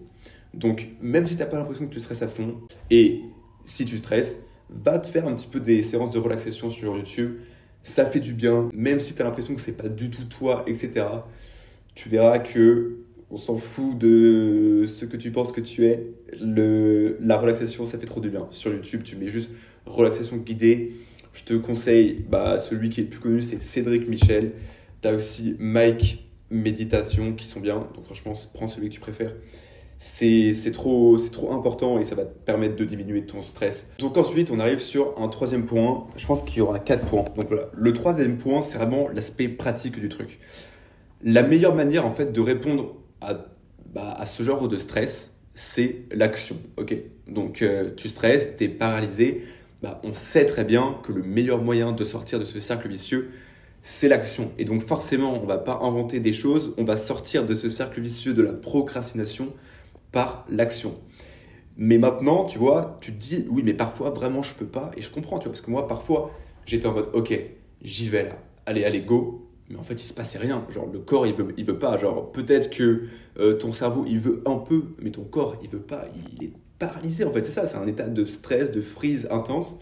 Donc 0.54 0.88
même 1.00 1.26
si 1.26 1.34
tu 1.34 1.40
n'as 1.40 1.46
pas 1.46 1.56
l'impression 1.56 1.86
que 1.86 1.92
tu 1.92 2.00
stresses 2.00 2.22
à 2.22 2.28
fond, 2.28 2.56
et 2.90 3.22
si 3.64 3.84
tu 3.84 3.96
stresses, 3.96 4.38
va 4.70 4.98
te 4.98 5.06
faire 5.06 5.26
un 5.26 5.34
petit 5.34 5.46
peu 5.46 5.60
des 5.60 5.82
séances 5.82 6.10
de 6.10 6.18
relaxation 6.18 6.68
sur 6.68 6.96
YouTube. 6.96 7.36
Ça 7.84 8.04
fait 8.04 8.20
du 8.20 8.34
bien, 8.34 8.68
même 8.74 9.00
si 9.00 9.14
tu 9.14 9.22
as 9.22 9.24
l'impression 9.24 9.54
que 9.54 9.60
c'est 9.60 9.72
pas 9.72 9.88
du 9.88 10.10
tout 10.10 10.24
toi, 10.24 10.64
etc. 10.66 11.06
Tu 11.94 12.10
verras 12.10 12.38
que 12.38 12.98
on 13.30 13.36
s'en 13.36 13.56
fout 13.56 13.96
de 13.98 14.84
ce 14.86 15.04
que 15.04 15.16
tu 15.16 15.30
penses 15.30 15.52
que 15.52 15.60
tu 15.60 15.86
es. 15.86 16.06
La 16.40 17.36
relaxation, 17.38 17.86
ça 17.86 17.98
fait 17.98 18.06
trop 18.06 18.20
du 18.20 18.30
bien. 18.30 18.46
Sur 18.50 18.72
YouTube, 18.72 19.02
tu 19.04 19.16
mets 19.16 19.28
juste 19.28 19.50
relaxation 19.88 20.36
guidée. 20.36 20.94
Je 21.32 21.44
te 21.44 21.54
conseille, 21.54 22.24
bah, 22.28 22.58
celui 22.58 22.90
qui 22.90 23.00
est 23.00 23.04
le 23.04 23.10
plus 23.10 23.20
connu, 23.20 23.42
c'est 23.42 23.60
Cédric 23.62 24.08
Michel. 24.08 24.52
Tu 25.02 25.08
as 25.08 25.14
aussi 25.14 25.56
Mike 25.58 26.24
Méditation 26.50 27.34
qui 27.34 27.46
sont 27.46 27.60
bien. 27.60 27.86
Donc 27.94 28.04
franchement, 28.04 28.32
prends 28.54 28.68
celui 28.68 28.88
que 28.88 28.94
tu 28.94 29.00
préfères. 29.00 29.34
C'est 29.98 30.70
trop, 30.72 31.18
trop 31.32 31.52
important 31.52 31.98
et 31.98 32.04
ça 32.04 32.14
va 32.14 32.24
te 32.24 32.32
permettre 32.32 32.76
de 32.76 32.84
diminuer 32.84 33.26
ton 33.26 33.42
stress. 33.42 33.86
Donc 33.98 34.16
ensuite, 34.16 34.50
on 34.50 34.60
arrive 34.60 34.78
sur 34.78 35.20
un 35.20 35.28
troisième 35.28 35.66
point. 35.66 36.06
Je 36.16 36.26
pense 36.26 36.42
qu'il 36.42 36.58
y 36.58 36.60
aura 36.60 36.78
quatre 36.78 37.04
points. 37.06 37.24
Donc 37.36 37.48
voilà, 37.48 37.68
le 37.74 37.92
troisième 37.92 38.38
point, 38.38 38.62
c'est 38.62 38.78
vraiment 38.78 39.08
l'aspect 39.08 39.48
pratique 39.48 39.98
du 39.98 40.08
truc. 40.08 40.38
La 41.22 41.42
meilleure 41.42 41.74
manière 41.74 42.06
en 42.06 42.14
fait 42.14 42.32
de 42.32 42.40
répondre 42.40 42.94
à, 43.20 43.46
bah, 43.92 44.14
à 44.16 44.26
ce 44.26 44.44
genre 44.44 44.68
de 44.68 44.76
stress, 44.76 45.32
c'est 45.54 46.04
l'action. 46.12 46.56
Ok, 46.76 46.96
donc 47.26 47.62
euh, 47.62 47.90
tu 47.96 48.08
stresses, 48.08 48.50
tu 48.56 48.64
es 48.64 48.68
paralysé. 48.68 49.42
Bah, 49.82 50.00
on 50.02 50.12
sait 50.12 50.46
très 50.46 50.64
bien 50.64 50.98
que 51.04 51.12
le 51.12 51.22
meilleur 51.22 51.62
moyen 51.62 51.92
de 51.92 52.04
sortir 52.04 52.40
de 52.40 52.44
ce 52.44 52.60
cercle 52.60 52.88
vicieux, 52.88 53.30
c'est 53.82 54.08
l'action. 54.08 54.50
Et 54.58 54.64
donc 54.64 54.86
forcément, 54.86 55.40
on 55.40 55.46
va 55.46 55.58
pas 55.58 55.78
inventer 55.82 56.20
des 56.20 56.32
choses, 56.32 56.74
on 56.78 56.84
va 56.84 56.96
sortir 56.96 57.46
de 57.46 57.54
ce 57.54 57.70
cercle 57.70 58.00
vicieux 58.00 58.34
de 58.34 58.42
la 58.42 58.52
procrastination 58.52 59.50
par 60.10 60.46
l'action. 60.50 60.98
Mais 61.76 61.96
maintenant, 61.98 62.44
tu 62.44 62.58
vois, 62.58 62.98
tu 63.00 63.12
te 63.12 63.18
dis, 63.18 63.46
oui, 63.50 63.62
mais 63.64 63.74
parfois, 63.74 64.10
vraiment, 64.10 64.42
je 64.42 64.54
peux 64.54 64.66
pas. 64.66 64.90
Et 64.96 65.02
je 65.02 65.12
comprends, 65.12 65.38
tu 65.38 65.44
vois, 65.44 65.52
parce 65.52 65.60
que 65.60 65.70
moi, 65.70 65.86
parfois, 65.86 66.32
j'étais 66.66 66.86
en 66.86 66.92
mode, 66.92 67.10
ok, 67.12 67.38
j'y 67.82 68.08
vais 68.08 68.24
là. 68.24 68.36
Allez, 68.66 68.84
allez, 68.84 69.00
go 69.00 69.48
mais 69.70 69.76
en 69.76 69.82
fait 69.82 69.94
il 69.94 70.06
se 70.06 70.14
passait 70.14 70.38
rien 70.38 70.64
genre 70.70 70.88
le 70.90 70.98
corps 70.98 71.26
il 71.26 71.34
veut 71.34 71.54
il 71.56 71.64
veut 71.64 71.78
pas 71.78 71.98
genre 71.98 72.32
peut-être 72.32 72.70
que 72.70 73.04
euh, 73.38 73.54
ton 73.54 73.72
cerveau 73.72 74.04
il 74.06 74.18
veut 74.18 74.42
un 74.46 74.56
peu 74.56 74.82
mais 75.00 75.10
ton 75.10 75.24
corps 75.24 75.56
il 75.62 75.68
veut 75.68 75.80
pas 75.80 76.06
il 76.32 76.44
est 76.44 76.52
paralysé 76.78 77.24
en 77.24 77.32
fait 77.32 77.44
c'est 77.44 77.52
ça 77.52 77.66
c'est 77.66 77.76
un 77.76 77.86
état 77.86 78.08
de 78.08 78.24
stress 78.24 78.70
de 78.72 78.80
frise 78.80 79.28
intense 79.30 79.76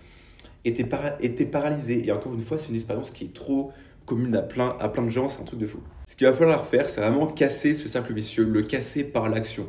et 0.65 0.73
t'es, 0.73 1.45
paralysé. 1.45 2.07
Et 2.07 2.11
encore 2.11 2.35
une 2.35 2.41
fois 2.41 2.59
c'est 2.59 2.71
une 2.71 2.75
expérience 2.75 3.13
qui 3.13 3.25
est 3.25 3.33
trop 3.33 3.71
commune 4.05 4.35
à 4.35 4.43
plein 4.43 4.77
à 4.81 4.89
plein 4.89 5.05
de 5.05 5.11
gens 5.11 5.29
c'est 5.29 5.41
un 5.41 5.45
truc 5.45 5.61
de 5.61 5.67
fou. 5.67 5.79
Ce 6.09 6.17
qu'il 6.17 6.27
va 6.27 6.33
falloir 6.33 6.67
faire 6.67 6.89
c'est 6.89 7.01
vraiment 7.01 7.27
casser 7.27 7.75
ce 7.75 7.89
cercle 7.89 8.13
vicieux 8.13 8.45
le 8.45 8.63
casser 8.63 9.05
par 9.05 9.29
l'action. 9.29 9.69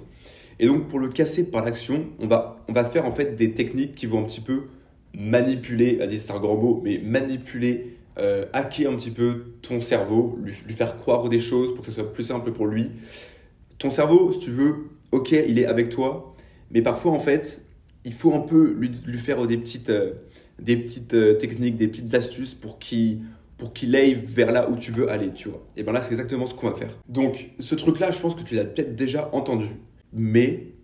Et 0.60 0.66
donc 0.66 0.88
pour 0.88 1.00
le 1.00 1.10
casser 1.10 1.50
par 1.52 1.64
l'action 1.64 2.06
on 2.20 2.28
va 2.28 2.64
on 2.68 2.74
va 2.74 2.84
faire 2.84 3.06
en 3.06 3.12
fait 3.12 3.36
des 3.36 3.54
techniques 3.54 3.94
qui 3.96 4.08
vont 4.08 4.22
un 4.22 4.26
petit 4.26 4.42
peu 4.42 4.64
manipuler 5.14 6.00
c'est 6.20 6.32
un 6.32 6.40
grand 6.40 6.56
mot 6.56 6.82
mais 6.84 6.98
manipuler 6.98 7.98
euh, 8.20 8.46
hacker 8.52 8.92
un 8.92 8.96
petit 8.96 9.12
peu 9.12 9.54
ton 9.62 9.80
cerveau, 9.80 10.40
lui, 10.42 10.74
faire 10.74 10.98
croire 10.98 11.30
des 11.30 11.40
choses 11.40 11.76
pour 11.76 11.86
que 11.86 11.92
ce 11.92 12.00
soit 12.00 12.12
plus 12.12 12.24
simple 12.24 12.52
pour 12.52 12.66
lui. 12.66 12.90
Ton 13.78 13.92
cerveau, 13.92 14.34
si 14.34 14.40
tu 14.40 14.50
veux, 14.50 14.88
ok, 15.12 15.32
il 15.32 15.60
est 15.60 15.68
avec 15.68 15.90
toi, 15.90 16.34
mais 16.72 16.82
parfois 16.82 17.12
en 17.12 17.20
fait, 17.20 17.66
il 18.06 18.14
faut 18.14 18.34
un 18.34 18.40
peu 18.40 18.74
lui, 18.74 19.18
faire 19.18 19.46
des 19.48 19.58
petites, 19.58 19.90
euh, 19.90 20.14
des 20.60 20.78
petites 20.78 21.14
euh, 21.14 21.34
techniques, 21.34 21.76
des 21.76 21.88
petites 21.88 22.14
astuces 22.14 22.56
pour 22.56 22.80
qu'il 22.80 23.22
pour 23.58 23.74
qu'il 23.74 23.96
aille 23.96 24.14
vers 24.24 24.52
là 24.52 24.70
où 24.70 24.76
tu 24.76 24.92
veux 24.92 25.10
aller, 25.10 25.32
tu 25.34 25.50
vois. 25.50 25.66
Et 25.76 25.82
bien 25.82 25.92
là, 25.92 26.02
c'est 26.02 26.12
exactement 26.12 26.46
ce 26.46 26.54
qu'on 26.54 26.70
va 26.70 26.76
faire. 26.76 26.96
Donc, 27.10 27.50
ce 27.60 27.74
truc-là, 27.74 28.12
je 28.12 28.20
pense 28.22 28.36
que 28.36 28.44
tu 28.44 28.54
l'as 28.54 28.66
peut-être 28.66 28.96
déjà 28.96 29.30
entendu, 29.34 29.66
mais 30.14 30.76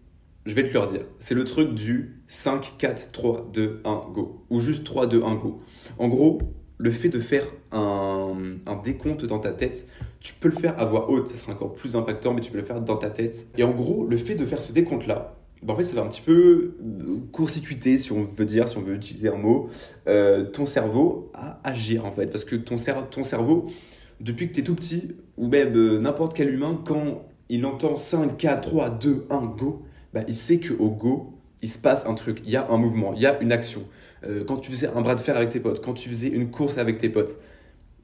je 0.46 0.56
vais 0.56 0.64
te 0.64 0.74
le 0.74 0.80
redire. 0.80 1.02
C'est 1.20 1.36
le 1.36 1.44
truc 1.44 1.74
du 1.76 2.24
5, 2.28 2.76
4, 2.78 3.12
3, 3.12 3.52
2, 3.54 3.82
1, 3.86 4.02
go. 4.12 4.44
Ou 4.50 4.60
juste 4.60 4.84
3, 4.84 5.08
2, 5.08 5.24
1, 5.24 5.36
go. 5.36 5.62
En 6.00 6.08
gros, 6.08 6.42
le 6.78 6.92
fait 6.92 7.10
de 7.10 7.20
faire 7.20 7.46
un, 7.72 8.36
décompte 8.84 9.26
dans 9.26 9.40
ta 9.40 9.52
tête, 9.52 9.88
tu 10.20 10.34
peux 10.34 10.50
le 10.50 10.56
faire 10.56 10.78
à 10.80 10.86
voix 10.86 11.10
haute, 11.10 11.28
ça 11.30 11.38
sera 11.38 11.54
encore 11.54 11.74
plus 11.74 11.96
impactant, 11.96 12.34
mais 12.34 12.42
tu 12.42 12.52
peux 12.52 12.58
le 12.58 12.66
faire 12.66 12.82
dans 12.82 12.98
ta 12.98 13.10
tête. 13.10 13.48
Et 13.58 13.64
en 13.64 13.72
gros, 13.72 14.06
le 14.06 14.18
fait 14.18 14.36
de 14.36 14.46
faire 14.46 14.60
ce 14.60 14.72
décompte-là, 14.72 15.38
en 15.68 15.76
fait, 15.76 15.84
ça 15.84 15.96
va 15.96 16.02
un 16.02 16.08
petit 16.08 16.22
peu 16.22 16.76
court-circuiter, 17.32 17.98
si 17.98 18.12
on 18.12 18.24
veut 18.24 18.46
dire, 18.46 18.68
si 18.68 18.78
on 18.78 18.82
veut 18.82 18.96
utiliser 18.96 19.30
un 19.30 19.38
mot, 19.38 19.70
euh, 20.08 20.46
ton 20.46 20.66
cerveau 20.66 21.32
à 21.34 21.60
agir, 21.64 22.06
en 22.06 22.12
fait. 22.12 22.28
Parce 22.28 22.46
que 22.46 22.56
ton, 22.56 22.78
cerveau, 22.78 23.68
depuis 24.20 24.48
que 24.50 24.54
tu 24.54 24.60
es 24.62 24.64
tout 24.64 24.76
petit, 24.76 25.16
ou 25.38 25.48
même 25.48 25.76
euh, 25.76 26.00
n'importe 26.00 26.36
quel 26.36 26.54
humain, 26.54 26.82
quand 26.86 27.26
il 27.50 27.66
entend 27.66 27.96
5, 27.96 28.38
4, 28.38 28.62
3, 28.62 28.90
2, 28.90 29.28
1, 29.30 29.40
go, 29.58 29.84
bah, 30.14 30.22
il 30.28 30.36
sait 30.36 30.60
qu'au 30.60 30.90
go, 30.90 31.34
il 31.62 31.70
se 31.70 31.78
passe 31.78 32.06
un 32.06 32.14
truc, 32.14 32.42
il 32.46 32.52
y 32.52 32.56
a 32.56 32.70
un 32.70 32.78
mouvement, 32.78 33.14
il 33.16 33.22
y 33.22 33.26
a 33.26 33.40
une 33.42 33.52
action. 33.52 33.84
Euh, 34.26 34.44
quand 34.46 34.58
tu 34.58 34.72
faisais 34.72 34.88
un 34.88 35.02
bras 35.02 35.16
de 35.16 35.22
fer 35.22 35.36
avec 35.36 35.50
tes 35.50 35.60
potes, 35.60 35.84
quand 35.84 35.94
tu 35.94 36.10
faisais 36.10 36.28
une 36.28 36.52
course 36.52 36.78
avec 36.78 36.98
tes 36.98 37.10
potes, 37.10 37.38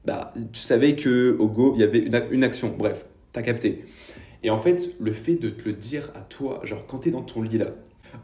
bah, 0.04 0.32
tu 0.52 0.60
savais 0.60 0.96
que 0.96 1.36
au 1.38 1.46
go, 1.46 1.74
il 1.76 1.80
y 1.80 1.84
avait 1.84 1.98
une, 1.98 2.44
action. 2.44 2.74
Bref, 2.76 3.04
t'as 3.32 3.42
capté. 3.42 3.84
Et 4.42 4.50
en 4.50 4.58
fait, 4.58 4.94
le 4.98 5.12
fait 5.12 5.36
de 5.36 5.50
te 5.50 5.68
le 5.68 5.74
dire 5.74 6.10
à 6.14 6.20
toi, 6.20 6.60
genre 6.64 6.86
quand 6.86 6.98
t'es 6.98 7.10
dans 7.10 7.22
ton 7.22 7.42
lit 7.42 7.58
là, 7.58 7.66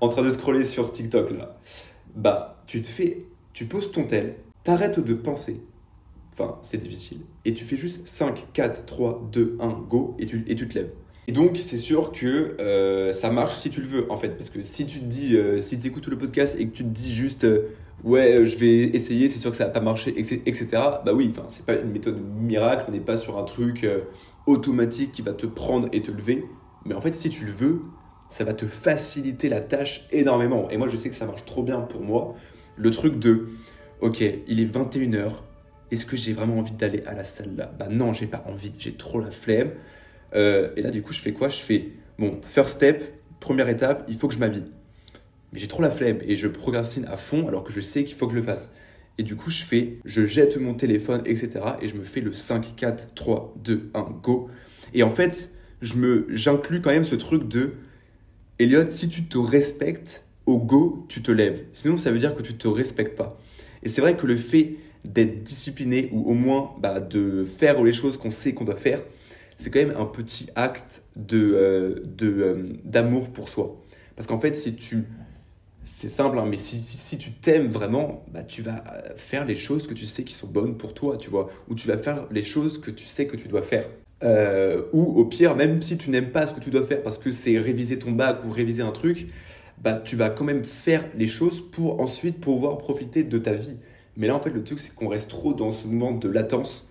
en 0.00 0.08
train 0.08 0.22
de 0.22 0.30
scroller 0.30 0.64
sur 0.64 0.92
TikTok 0.92 1.30
là, 1.32 1.58
bah, 2.14 2.62
tu 2.66 2.80
te 2.80 2.86
fais, 2.86 3.24
tu 3.52 3.66
poses 3.66 3.90
ton 3.92 4.04
tel, 4.04 4.36
t'arrêtes 4.64 5.00
de 5.00 5.14
penser. 5.14 5.60
Enfin, 6.32 6.58
c'est 6.62 6.78
difficile. 6.78 7.20
Et 7.44 7.54
tu 7.54 7.64
fais 7.64 7.76
juste 7.76 8.06
5, 8.06 8.46
4, 8.52 8.84
3, 8.84 9.28
2, 9.32 9.56
1, 9.60 9.68
go, 9.88 10.16
et 10.18 10.26
tu, 10.26 10.42
te 10.42 10.74
lèves. 10.74 10.90
Et 11.28 11.32
donc, 11.32 11.56
c'est 11.56 11.78
sûr 11.78 12.12
que 12.12 12.56
euh, 12.60 13.12
ça 13.12 13.30
marche 13.30 13.54
si 13.56 13.70
tu 13.70 13.80
le 13.80 13.86
veux, 13.86 14.12
en 14.12 14.16
fait. 14.16 14.30
Parce 14.30 14.50
que 14.50 14.62
si 14.62 14.84
tu 14.84 15.00
te 15.00 15.04
dis, 15.04 15.36
euh, 15.36 15.60
si 15.60 15.78
tu 15.78 15.86
écoutes 15.86 16.08
le 16.08 16.18
podcast 16.18 16.56
et 16.58 16.66
que 16.66 16.76
tu 16.76 16.82
te 16.82 16.88
dis 16.88 17.14
juste, 17.14 17.46
ouais, 18.04 18.40
euh, 18.40 18.46
je 18.46 18.56
vais 18.58 18.80
essayer, 18.80 19.28
c'est 19.28 19.38
sûr 19.38 19.50
que 19.50 19.56
ça 19.56 19.64
va 19.64 19.70
pas 19.70 19.80
marcher, 19.80 20.14
etc. 20.18 20.66
Bah 20.72 21.12
oui, 21.14 21.32
c'est 21.48 21.64
pas 21.64 21.74
une 21.74 21.90
méthode 21.90 22.18
miracle, 22.20 22.84
on 22.88 22.92
n'est 22.92 23.00
pas 23.00 23.16
sur 23.16 23.38
un 23.38 23.44
truc 23.44 23.86
automatique 24.46 25.12
qui 25.12 25.22
va 25.22 25.32
te 25.32 25.46
prendre 25.46 25.88
et 25.92 26.02
te 26.02 26.10
lever. 26.10 26.44
Mais 26.84 26.94
en 26.94 27.00
fait, 27.00 27.12
si 27.12 27.28
tu 27.28 27.44
le 27.44 27.52
veux, 27.52 27.82
ça 28.30 28.44
va 28.44 28.54
te 28.54 28.66
faciliter 28.66 29.48
la 29.48 29.60
tâche 29.60 30.06
énormément. 30.10 30.70
Et 30.70 30.76
moi, 30.76 30.88
je 30.88 30.96
sais 30.96 31.08
que 31.08 31.14
ça 31.14 31.26
marche 31.26 31.44
trop 31.44 31.62
bien 31.62 31.80
pour 31.80 32.02
moi. 32.02 32.34
Le 32.76 32.90
truc 32.90 33.18
de, 33.18 33.48
ok, 34.00 34.20
il 34.20 34.60
est 34.60 34.72
21h, 34.72 35.32
est-ce 35.90 36.06
que 36.06 36.16
j'ai 36.16 36.32
vraiment 36.32 36.58
envie 36.58 36.72
d'aller 36.72 37.02
à 37.06 37.14
la 37.14 37.24
salle 37.24 37.54
là? 37.56 37.72
Bah 37.78 37.88
non, 37.90 38.12
j'ai 38.12 38.26
pas 38.26 38.44
envie, 38.48 38.72
j'ai 38.78 38.94
trop 38.94 39.20
la 39.20 39.30
flemme. 39.30 39.70
Euh, 40.34 40.70
et 40.76 40.82
là, 40.82 40.90
du 40.90 41.02
coup, 41.02 41.12
je 41.12 41.20
fais 41.20 41.32
quoi? 41.32 41.48
Je 41.48 41.58
fais, 41.58 41.92
bon, 42.18 42.40
first 42.42 42.76
step, 42.76 43.14
première 43.40 43.68
étape, 43.68 44.04
il 44.08 44.16
faut 44.16 44.28
que 44.28 44.34
je 44.34 44.40
m'habille 44.40 44.66
mais 45.52 45.58
j'ai 45.58 45.68
trop 45.68 45.82
la 45.82 45.90
flemme 45.90 46.18
et 46.22 46.36
je 46.36 46.48
procrastine 46.48 47.04
à 47.06 47.16
fond 47.16 47.48
alors 47.48 47.64
que 47.64 47.72
je 47.72 47.80
sais 47.80 48.04
qu'il 48.04 48.16
faut 48.16 48.26
que 48.26 48.32
je 48.32 48.38
le 48.38 48.44
fasse. 48.44 48.70
Et 49.18 49.22
du 49.22 49.36
coup, 49.36 49.50
je 49.50 49.62
fais, 49.62 49.98
je 50.04 50.26
jette 50.26 50.58
mon 50.58 50.74
téléphone, 50.74 51.22
etc. 51.24 51.60
Et 51.80 51.88
je 51.88 51.94
me 51.94 52.04
fais 52.04 52.20
le 52.20 52.32
5, 52.32 52.74
4, 52.76 53.14
3, 53.14 53.54
2, 53.64 53.90
1, 53.94 54.02
go. 54.22 54.48
Et 54.92 55.02
en 55.02 55.10
fait, 55.10 55.50
je 55.82 55.94
me, 55.94 56.26
j'inclus 56.28 56.80
quand 56.80 56.90
même 56.90 57.04
ce 57.04 57.14
truc 57.14 57.48
de, 57.48 57.72
Elliot, 58.58 58.88
si 58.88 59.08
tu 59.08 59.24
te 59.24 59.38
respectes, 59.38 60.24
au 60.46 60.58
go, 60.58 61.04
tu 61.08 61.22
te 61.22 61.32
lèves. 61.32 61.64
Sinon, 61.72 61.96
ça 61.96 62.10
veut 62.10 62.18
dire 62.18 62.34
que 62.34 62.42
tu 62.42 62.54
te 62.54 62.68
respectes 62.68 63.16
pas. 63.16 63.38
Et 63.82 63.88
c'est 63.88 64.00
vrai 64.00 64.16
que 64.16 64.26
le 64.26 64.36
fait 64.36 64.76
d'être 65.04 65.42
discipliné 65.42 66.08
ou 66.12 66.30
au 66.30 66.34
moins 66.34 66.70
bah, 66.78 67.00
de 67.00 67.44
faire 67.44 67.82
les 67.82 67.92
choses 67.92 68.16
qu'on 68.16 68.30
sait 68.30 68.52
qu'on 68.52 68.64
doit 68.64 68.76
faire, 68.76 69.00
c'est 69.56 69.70
quand 69.70 69.78
même 69.78 69.94
un 69.96 70.04
petit 70.04 70.48
acte 70.54 71.02
de, 71.16 71.52
euh, 71.54 72.04
euh, 72.22 72.72
d'amour 72.84 73.28
pour 73.30 73.48
soi. 73.48 73.82
Parce 74.14 74.26
qu'en 74.26 74.40
fait, 74.40 74.54
si 74.54 74.74
tu 74.74 75.04
c'est 75.86 76.08
simple, 76.08 76.36
hein, 76.40 76.46
mais 76.48 76.56
si, 76.56 77.16
tu 77.16 77.30
t'aimes 77.30 77.68
vraiment, 77.68 78.24
bah, 78.32 78.42
tu 78.42 78.60
vas 78.60 78.82
euh, 78.92 79.14
faire 79.14 79.44
les 79.44 79.54
choses 79.54 79.86
que 79.86 79.94
tu 79.94 80.04
sais 80.04 80.24
qui 80.24 80.34
sont 80.34 80.48
bonnes 80.48 80.76
pour 80.76 80.94
toi, 80.94 81.16
tu 81.16 81.30
vois, 81.30 81.48
ou 81.68 81.76
tu 81.76 81.86
vas 81.86 81.96
faire 81.96 82.26
les 82.32 82.42
choses 82.42 82.80
que 82.80 82.90
tu 82.90 83.06
sais 83.06 83.28
que 83.28 83.36
tu 83.36 83.46
dois 83.46 83.62
faire. 83.62 83.88
Euh, 84.24 84.82
ou 84.92 85.04
au 85.20 85.24
pire, 85.26 85.54
même 85.54 85.80
si 85.82 85.96
tu 85.96 86.10
n'aimes 86.10 86.30
pas 86.30 86.48
ce 86.48 86.54
que 86.54 86.58
tu 86.58 86.70
dois 86.70 86.84
faire 86.84 87.02
parce 87.02 87.18
que 87.18 87.30
c'est 87.30 87.56
réviser 87.58 88.00
ton 88.00 88.10
bac 88.10 88.38
ou 88.44 88.50
réviser 88.50 88.82
un 88.82 88.90
truc, 88.90 89.28
bah, 89.78 90.02
tu 90.04 90.16
vas 90.16 90.28
quand 90.28 90.44
même 90.44 90.64
faire 90.64 91.04
les 91.16 91.28
choses 91.28 91.60
pour 91.60 92.00
ensuite 92.00 92.40
pouvoir 92.40 92.78
profiter 92.78 93.22
de 93.22 93.38
ta 93.38 93.52
vie. 93.52 93.76
Mais 94.16 94.26
là, 94.26 94.34
en 94.34 94.40
fait, 94.40 94.50
le 94.50 94.64
truc, 94.64 94.80
c'est 94.80 94.92
qu'on 94.92 95.08
reste 95.08 95.30
trop 95.30 95.54
dans 95.54 95.70
ce 95.70 95.86
moment 95.86 96.10
de 96.10 96.28
latence 96.28 96.85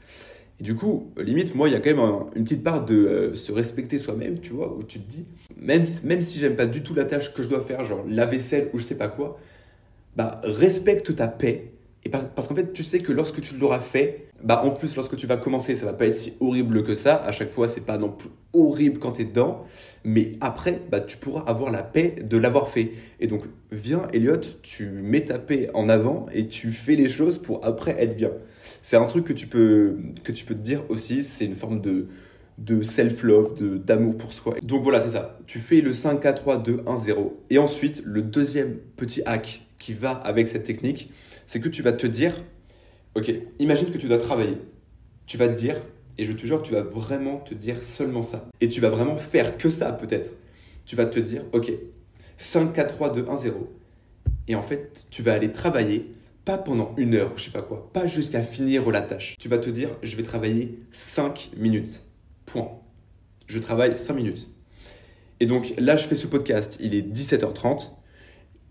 Et 0.60 0.64
du 0.64 0.76
coup, 0.76 1.12
limite, 1.18 1.54
moi, 1.54 1.68
il 1.68 1.74
y 1.74 1.76
a 1.76 1.80
quand 1.80 1.94
même 1.94 2.30
une 2.36 2.44
petite 2.44 2.64
part 2.64 2.86
de 2.86 2.96
euh, 2.96 3.36
se 3.36 3.52
respecter 3.52 3.98
soi-même, 3.98 4.40
tu 4.40 4.54
vois, 4.54 4.74
où 4.74 4.84
tu 4.84 5.00
te 5.00 5.10
dis, 5.10 5.26
même, 5.58 5.86
même 6.04 6.22
si 6.22 6.40
j'aime 6.40 6.56
pas 6.56 6.66
du 6.66 6.82
tout 6.82 6.94
la 6.94 7.06
tâche 7.06 7.34
que 7.34 7.44
je 7.44 7.50
dois 7.50 7.62
faire, 7.62 7.84
genre 7.84 8.06
la 8.08 8.26
vaisselle 8.26 8.70
ou 8.74 8.78
je 8.78 8.84
sais 8.84 8.98
pas 8.98 9.10
quoi, 9.10 9.38
bah, 10.16 10.40
respecte 10.44 11.16
ta 11.16 11.28
paix. 11.28 11.75
Et 12.06 12.10
parce 12.10 12.48
qu'en 12.48 12.56
fait, 12.56 12.72
tu 12.72 12.84
sais 12.84 13.00
que 13.00 13.12
lorsque 13.12 13.42
tu 13.42 13.58
l'auras 13.58 13.80
fait, 13.80 14.28
bah, 14.44 14.62
en 14.64 14.70
plus, 14.70 14.96
lorsque 14.96 15.18
tu 15.18 15.26
vas 15.26 15.38
commencer, 15.38 15.74
ça 15.74 15.88
va 15.88 15.94
pas 15.94 16.06
être 16.06 16.14
si 16.14 16.34
horrible 16.40 16.84
que 16.84 16.94
ça. 16.94 17.16
À 17.16 17.32
chaque 17.32 17.50
fois, 17.50 17.68
c'est 17.68 17.82
pas 17.82 17.98
non 17.98 18.10
plus 18.10 18.30
horrible 18.54 19.00
quand 19.00 19.14
tu 19.14 19.24
es 19.24 19.26
dedans. 19.26 19.66
Mais 20.04 20.34
après, 20.40 20.82
bah, 20.92 21.02
tu 21.02 21.18
pourras 21.18 21.42
avoir 21.48 21.72
la 21.72 21.82
paix 21.82 22.16
de 22.22 22.38
l'avoir 22.38 22.70
fait. 22.70 22.92
Et 23.20 23.26
donc, 23.26 23.42
viens, 23.72 24.08
Elliot, 24.14 24.40
tu 24.62 24.86
mets 24.86 25.26
ta 25.26 25.40
paix 25.40 25.72
en 25.74 25.90
avant 25.90 26.28
et 26.32 26.48
tu 26.48 26.72
fais 26.72 26.96
les 26.96 27.10
choses 27.10 27.40
pour 27.40 27.66
après 27.66 27.96
être 28.00 28.16
bien. 28.16 28.32
C'est 28.84 28.98
un 28.98 29.06
truc 29.06 29.26
que 29.26 29.34
tu 29.34 29.48
peux, 29.48 29.98
que 30.24 30.32
tu 30.32 30.46
peux 30.46 30.54
te 30.54 30.62
dire 30.62 30.84
aussi. 30.90 31.24
C'est 31.24 31.46
une 31.46 31.56
forme 31.56 31.82
de, 31.82 32.06
de 32.60 32.84
self-love, 32.84 33.56
d'amour 33.84 34.16
pour 34.16 34.32
soi. 34.32 34.58
Donc 34.62 34.84
voilà, 34.84 35.02
c'est 35.02 35.10
ça. 35.10 35.40
Tu 35.48 35.58
fais 35.58 35.82
le 35.82 35.92
5, 35.92 36.22
4, 36.22 36.42
3, 36.42 36.58
2, 36.60 36.84
1, 36.86 36.98
0. 36.98 37.44
Et 37.50 37.58
ensuite, 37.58 38.04
le 38.06 38.22
deuxième 38.22 38.76
petit 38.96 39.24
hack 39.26 39.62
qui 39.80 39.94
va 39.94 40.12
avec 40.12 40.48
cette 40.48 40.64
technique, 40.64 41.12
c'est 41.48 41.60
que 41.60 41.70
tu 41.70 41.82
vas 41.82 41.94
te 41.94 42.08
dire, 42.08 42.44
ok, 43.16 43.32
imagine 43.60 43.92
que 43.92 43.98
tu 43.98 44.08
dois 44.08 44.18
travailler. 44.18 44.58
Tu 45.26 45.38
vas 45.38 45.48
te 45.48 45.54
dire, 45.54 45.76
et 46.18 46.26
je 46.26 46.34
te 46.34 46.46
jure, 46.46 46.62
tu 46.62 46.74
vas 46.74 46.84
vraiment 46.84 47.38
te 47.38 47.54
dire 47.54 47.84
seulement 47.84 48.24
ça. 48.24 48.48
Et 48.62 48.70
tu 48.70 48.82
vas 48.82 48.90
vraiment 48.90 49.16
faire 49.16 49.58
que 49.58 49.70
ça 49.70 49.92
peut-être. 49.92 50.32
Tu 50.86 50.96
vas 50.96 51.06
te 51.06 51.20
dire, 51.20 51.44
ok, 51.54 51.72
5, 52.38 52.74
4, 52.74 52.96
3, 52.96 53.14
2, 53.14 53.26
1, 53.30 53.38
0. 53.38 53.74
Et 54.48 54.56
en 54.56 54.62
fait, 54.62 55.08
tu 55.10 55.24
vas 55.24 55.34
aller 55.34 55.52
travailler, 55.52 56.12
pas 56.46 56.58
pendant 56.58 56.94
une 56.98 57.16
heure, 57.16 57.32
je 57.36 57.46
sais 57.46 57.52
pas 57.52 57.64
quoi, 57.64 57.90
pas 57.92 58.08
jusqu'à 58.08 58.44
finir 58.44 58.90
la 58.92 59.02
tâche. 59.02 59.36
Tu 59.40 59.50
vas 59.50 59.58
te 59.58 59.70
dire, 59.70 59.90
je 60.04 60.16
vais 60.16 60.24
travailler 60.24 60.80
5 60.92 61.52
minutes. 61.58 62.04
Point. 62.46 62.80
Je 63.48 63.60
travaille 63.60 63.98
5 63.98 64.14
minutes. 64.14 64.50
Et 65.40 65.48
donc 65.48 65.74
là, 65.78 65.96
je 65.96 66.08
fais 66.08 66.16
ce 66.16 66.28
podcast, 66.28 66.78
il 66.80 66.96
est 66.96 67.02
17h30 67.02 67.98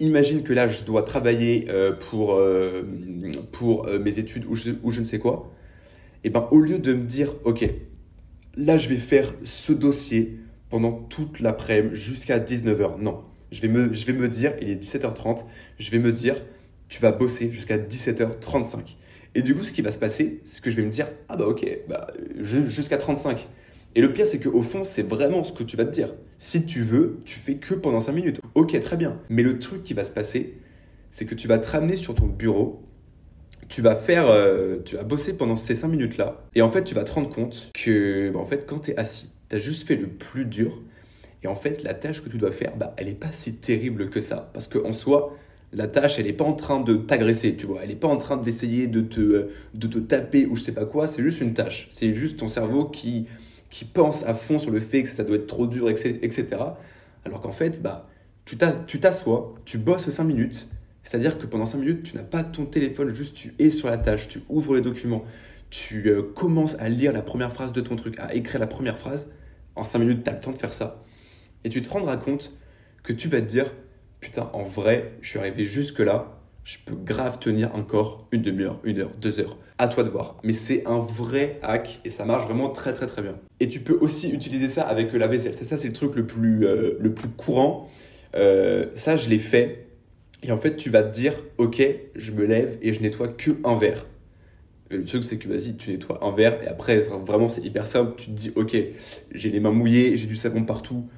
imagine 0.01 0.43
que 0.43 0.53
là, 0.53 0.69
je 0.69 0.83
dois 0.85 1.03
travailler 1.03 1.67
euh, 1.69 1.93
pour, 1.93 2.35
euh, 2.35 2.83
pour 3.53 3.87
euh, 3.87 3.99
mes 3.99 4.19
études 4.19 4.45
ou 4.47 4.55
je, 4.55 5.01
ne 5.01 5.05
sais 5.05 5.19
quoi. 5.19 5.53
Et 6.25 6.31
ben, 6.31 6.49
au 6.51 6.61
lieu 6.61 6.79
de 6.79 6.95
me 6.95 7.05
dire, 7.05 7.35
OK, 7.45 7.65
là, 8.57 8.79
je 8.79 8.89
vais 8.89 8.97
faire 8.97 9.35
ce 9.43 9.73
dossier 9.73 10.39
pendant 10.71 10.93
toute 10.93 11.41
l'après-midi 11.41 11.95
jusqu'à 11.95 12.39
19h. 12.39 13.01
Non, 13.01 13.23
je 13.53 13.61
vais, 13.61 13.69
me, 13.69 13.93
je 13.93 14.07
vais 14.07 14.13
me 14.13 14.29
dire, 14.29 14.55
il 14.61 14.71
est 14.71 14.83
17h30, 14.83 15.45
je 15.79 15.91
vais 15.91 15.99
me 15.99 16.13
dire, 16.13 16.43
tu 16.89 17.01
vas 17.01 17.13
bosser 17.13 17.51
jusqu'à 17.53 17.79
17h35. 17.79 18.97
Et 19.37 19.43
du 19.43 19.55
coup, 19.55 19.65
ce 19.65 19.73
qui 19.73 19.83
va 19.83 19.93
se 19.93 19.99
passer, 19.99 20.41
c'est 20.45 20.63
que 20.63 20.71
je 20.71 20.77
vais 20.77 20.83
me 20.83 20.91
dire, 20.91 21.09
ah 21.29 21.37
bah 21.37 21.47
ok, 21.47 21.67
bah, 21.89 22.07
jusqu'à 22.41 22.99
35. 22.99 23.49
Et 23.97 24.01
le 24.01 24.13
pire, 24.13 24.27
c'est 24.27 24.39
qu'au 24.39 24.63
fond, 24.63 24.85
c'est 24.85 25.03
vraiment 25.03 25.45
ce 25.45 25.53
que 25.53 25.63
tu 25.63 25.77
vas 25.77 25.85
te 25.85 25.93
dire. 25.93 26.15
Si 26.39 26.67
tu 26.67 26.83
veux, 26.83 27.21
tu 27.25 27.39
fais 27.39 27.57
que 27.57 27.75
pendant 27.75 28.01
5 28.01 28.13
minutes. 28.13 28.41
Ok, 28.55 28.79
très 28.81 28.97
bien. 28.97 29.19
Mais 29.29 29.43
le 29.43 29.59
truc 29.59 29.83
qui 29.83 29.95
va 29.95 30.05
se 30.05 30.11
passer, 30.11 30.59
c'est 31.11 31.27
que 31.27 31.35
tu 31.35 31.49
vas 31.49 31.59
te 31.59 31.71
ramener 31.71 31.97
sur 31.97 32.15
ton 32.15 32.27
bureau, 32.27 32.83
tu 33.69 33.83
vas 33.83 33.97
faire, 33.97 34.29
euh, 34.29 34.79
tu 34.85 34.97
vas 34.97 35.05
bosser 35.05 35.33
pendant 35.33 35.57
ces 35.57 35.75
5 35.75 35.89
minutes-là, 35.89 36.45
et 36.55 36.63
en 36.63 36.71
fait, 36.71 36.85
tu 36.85 36.95
vas 36.95 37.05
te 37.05 37.13
rendre 37.13 37.31
compte 37.31 37.71
que, 37.73 38.31
bah, 38.31 38.41
en 38.41 38.47
fait, 38.47 38.67
quand 38.67 38.81
tu 38.81 38.91
es 38.91 38.97
assis, 38.97 39.31
tu 39.49 39.57
as 39.57 39.59
juste 39.59 39.87
fait 39.87 39.97
le 39.97 40.09
plus 40.09 40.45
dur, 40.45 40.83
et 41.45 41.47
en 41.47 41.55
fait, 41.55 41.83
la 41.83 41.95
tâche 41.95 42.23
que 42.23 42.29
tu 42.29 42.39
dois 42.39 42.51
faire, 42.53 42.77
bah, 42.77 42.95
elle 42.97 43.07
n'est 43.07 43.15
pas 43.15 43.31
si 43.31 43.55
terrible 43.55 44.09
que 44.09 44.21
ça. 44.23 44.51
Parce 44.55 44.67
qu'en 44.67 44.95
soi, 44.95 45.37
la 45.75 45.87
tâche, 45.87 46.19
elle 46.19 46.25
n'est 46.25 46.33
pas 46.33 46.45
en 46.45 46.55
train 46.55 46.81
de 46.81 46.95
t'agresser, 46.95 47.55
tu 47.55 47.67
vois. 47.67 47.81
Elle 47.83 47.91
n'est 47.91 47.97
pas 47.97 48.09
en 48.09 48.17
train 48.17 48.39
d'essayer 48.39 48.87
de 48.87 49.03
te, 49.03 49.21
euh, 49.21 49.51
de 49.75 49.87
te 49.87 49.99
taper 49.99 50.47
ou 50.47 50.57
je 50.57 50.63
sais 50.63 50.73
pas 50.73 50.87
quoi. 50.87 51.07
C'est 51.07 51.23
juste 51.23 51.43
une 51.43 51.53
tâche. 51.53 51.89
C'est 51.91 52.15
juste 52.15 52.39
ton 52.39 52.49
cerveau 52.49 52.87
qui, 52.87 53.27
qui 53.75 53.85
pense 53.85 54.25
à 54.25 54.37
fond 54.37 54.61
sur 54.61 54.71
le 54.71 54.79
fait 54.79 55.03
que 55.03 55.09
ça 55.09 55.25
doit 55.25 55.35
être 55.35 55.49
trop 55.49 55.67
dur, 55.67 55.91
etc. 55.91 56.47
Alors 57.25 57.41
qu'en 57.41 57.51
fait, 57.51 57.83
bah, 57.83 58.09
tu 58.45 58.57
t'assois, 58.57 59.53
tu 59.65 59.79
bosses 59.79 60.09
5 60.09 60.23
minutes, 60.23 60.69
c'est-à-dire 61.03 61.39
que 61.39 61.47
pendant 61.47 61.67
5 61.67 61.79
minutes, 61.79 62.05
tu 62.05 62.17
n'as 62.17 62.23
pas 62.23 62.45
ton 62.45 62.67
téléphone, 62.67 63.13
juste 63.13 63.35
tu 63.35 63.53
es 63.59 63.71
sur 63.71 63.91
la 63.91 63.99
tâche, 63.99 64.29
tu 64.29 64.43
ouvres 64.49 64.77
les 64.77 64.81
documents, 64.81 65.25
tu 65.71 66.09
euh, 66.09 66.23
commences 66.23 66.77
à 66.79 66.89
lire 66.89 67.13
la 67.13 67.21
première 67.21 67.53
phrase 67.53 67.73
de 67.73 67.81
ton 67.81 67.97
truc, 67.97 68.15
à 68.21 68.33
écrire 68.37 68.61
la 68.61 68.69
première 68.69 68.97
phrase. 68.97 69.29
En 69.75 69.85
5 69.85 69.99
minutes, 69.99 70.23
tu 70.23 70.31
as 70.31 70.35
le 70.35 70.41
temps 70.41 70.53
de 70.53 70.59
faire 70.59 70.73
ça. 70.73 71.03
Et 71.65 71.69
tu 71.69 71.83
te 71.83 71.91
rendras 71.91 72.17
compte 72.17 72.53
que 73.03 73.13
tu 73.13 73.27
vas 73.27 73.41
te 73.41 73.47
dire, 73.47 73.73
putain, 74.21 74.51
en 74.53 74.63
vrai, 74.63 75.15
je 75.21 75.31
suis 75.31 75.41
arrivé 75.41 75.65
jusque-là, 75.65 76.39
je 76.65 76.79
peux 76.85 76.95
grave 76.95 77.39
tenir 77.39 77.75
encore 77.75 78.27
une 78.33 78.43
demi-heure, 78.43 78.81
une 78.85 78.99
heure, 79.01 79.11
deux 79.21 79.39
heures. 79.39 79.59
À 79.77 79.87
toi 79.87 80.03
de 80.03 80.09
voir. 80.09 80.37
Mais 80.43 80.55
c'est 80.55 80.87
un 80.87 80.99
vrai 80.99 81.59
hack 81.63 82.01
et 82.05 82.09
ça 82.09 82.25
marche 82.25 82.45
vraiment 82.45 82.71
très 82.71 82.95
très 82.95 83.07
très 83.07 83.21
bien. 83.21 83.37
Et 83.61 83.69
tu 83.69 83.81
peux 83.81 83.97
aussi 84.01 84.31
utiliser 84.31 84.69
ça 84.69 84.83
avec 84.83 85.13
la 85.13 85.27
vaisselle. 85.27 85.55
C'est 85.55 85.65
ça, 85.65 85.77
c'est 85.77 85.89
le 85.89 85.93
truc 85.93 86.17
le 86.17 86.27
plus, 86.27 86.67
euh, 86.67 86.97
le 86.99 87.13
plus 87.13 87.29
courant. 87.29 87.91
Euh, 88.35 88.87
ça, 88.95 89.17
je 89.17 89.29
l'ai 89.29 89.39
fait. 89.39 89.89
Et 90.43 90.53
en 90.53 90.59
fait, 90.59 90.77
tu 90.77 90.91
vas 90.91 91.03
te 91.03 91.15
dire, 91.15 91.35
ok, 91.59 91.83
je 92.15 92.33
me 92.33 92.45
lève 92.45 92.79
et 92.83 92.93
je 92.93 93.03
nettoie 93.03 93.29
que 93.29 93.53
un 93.65 93.77
verre. 93.77 94.07
le 94.91 95.05
truc, 95.05 95.25
c'est 95.25 95.39
que 95.39 95.49
vas-y, 95.49 95.77
tu 95.77 95.91
nettoies 95.91 96.19
un 96.23 96.33
verre 96.35 96.63
et 96.63 96.67
après, 96.67 96.99
vraiment, 96.99 97.49
c'est 97.49 97.63
hyper 97.63 97.87
simple. 97.87 98.15
Tu 98.17 98.27
te 98.27 98.31
dis, 98.31 98.53
ok, 98.55 98.77
j'ai 99.33 99.51
les 99.51 99.61
mains 99.61 99.71
mouillées, 99.71 100.17
j'ai 100.17 100.27
du 100.27 100.37
savon 100.37 100.65
partout. 100.65 101.09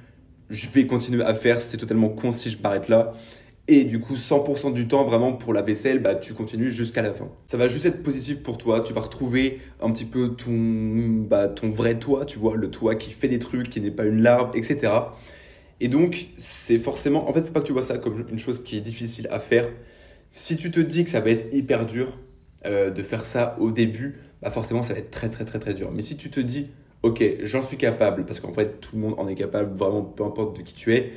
Je 0.49 0.67
vais 0.69 0.87
continuer 0.87 1.23
à 1.23 1.33
faire. 1.33 1.61
C'est 1.61 1.77
totalement 1.77 2.09
con 2.09 2.31
si 2.31 2.49
je 2.49 2.61
m'arrête 2.61 2.89
là. 2.89 3.13
Et 3.69 3.83
du 3.83 3.99
coup, 3.99 4.15
100% 4.15 4.71
du 4.71 4.87
temps, 4.87 5.03
vraiment 5.03 5.33
pour 5.33 5.51
la 5.51 5.61
vaisselle, 5.61 5.99
bah, 5.99 6.15
tu 6.15 6.33
continues 6.33 6.71
jusqu'à 6.71 7.01
la 7.01 7.13
fin. 7.13 7.27
Ça 7.47 7.57
va 7.57 7.67
juste 7.67 7.85
être 7.85 8.01
positif 8.01 8.41
pour 8.41 8.57
toi. 8.57 8.79
Tu 8.79 8.93
vas 8.93 9.01
retrouver 9.01 9.59
un 9.81 9.91
petit 9.91 10.05
peu 10.05 10.29
ton, 10.35 11.25
bah, 11.27 11.47
ton 11.49 11.69
vrai 11.69 11.99
toi, 11.99 12.23
tu 12.23 12.39
vois, 12.39 12.55
le 12.55 12.71
toi 12.71 12.95
qui 12.95 13.11
fait 13.11 13.27
des 13.27 13.39
trucs, 13.39 13.69
qui 13.69 13.81
n'est 13.81 13.91
pas 13.91 14.05
une 14.05 14.21
larve, 14.21 14.55
etc. 14.55 14.93
Et 15.81 15.89
donc, 15.89 16.27
c'est 16.37 16.79
forcément. 16.79 17.29
En 17.29 17.33
fait, 17.33 17.41
faut 17.41 17.51
pas 17.51 17.59
que 17.59 17.65
tu 17.65 17.73
vois 17.73 17.83
ça 17.83 17.97
comme 17.97 18.25
une 18.29 18.39
chose 18.39 18.63
qui 18.63 18.77
est 18.77 18.81
difficile 18.81 19.27
à 19.31 19.39
faire. 19.41 19.67
Si 20.31 20.55
tu 20.55 20.71
te 20.71 20.79
dis 20.79 21.03
que 21.03 21.09
ça 21.09 21.19
va 21.19 21.29
être 21.29 21.53
hyper 21.53 21.85
dur 21.85 22.17
euh, 22.65 22.89
de 22.89 23.03
faire 23.03 23.25
ça 23.25 23.57
au 23.59 23.71
début, 23.71 24.21
bah 24.41 24.49
forcément, 24.49 24.81
ça 24.81 24.93
va 24.93 24.99
être 24.99 25.11
très, 25.11 25.29
très, 25.29 25.43
très, 25.43 25.59
très 25.59 25.73
dur. 25.73 25.91
Mais 25.91 26.03
si 26.03 26.15
tu 26.15 26.29
te 26.29 26.39
dis, 26.39 26.69
ok, 27.03 27.23
j'en 27.43 27.61
suis 27.61 27.77
capable, 27.77 28.25
parce 28.25 28.39
qu'en 28.39 28.53
fait, 28.53 28.79
tout 28.79 28.95
le 28.95 29.01
monde 29.01 29.15
en 29.17 29.27
est 29.27 29.35
capable, 29.35 29.77
vraiment, 29.77 30.03
peu 30.03 30.23
importe 30.23 30.57
de 30.57 30.61
qui 30.61 30.73
tu 30.73 30.93
es 30.95 31.11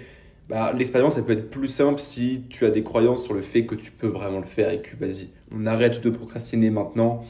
bah, 0.51 0.73
l'expérience, 0.77 1.17
elle 1.17 1.23
peut 1.23 1.35
être 1.35 1.49
plus 1.49 1.69
simple 1.69 2.01
si 2.01 2.43
tu 2.51 2.65
as 2.67 2.71
des 2.71 2.83
croyances 2.83 3.23
sur 3.23 3.35
le 3.35 3.41
fait 3.41 3.67
que 3.67 3.77
tu 3.77 3.93
peux 3.93 4.09
vraiment 4.09 4.41
le 4.41 4.47
faire 4.47 4.71
et 4.71 4.83
que 4.83 4.97
vas-y, 4.99 5.29
on 5.55 5.65
arrête 5.65 6.01
de 6.03 6.11
procrastiner 6.11 6.71
maintenant. 6.71 7.25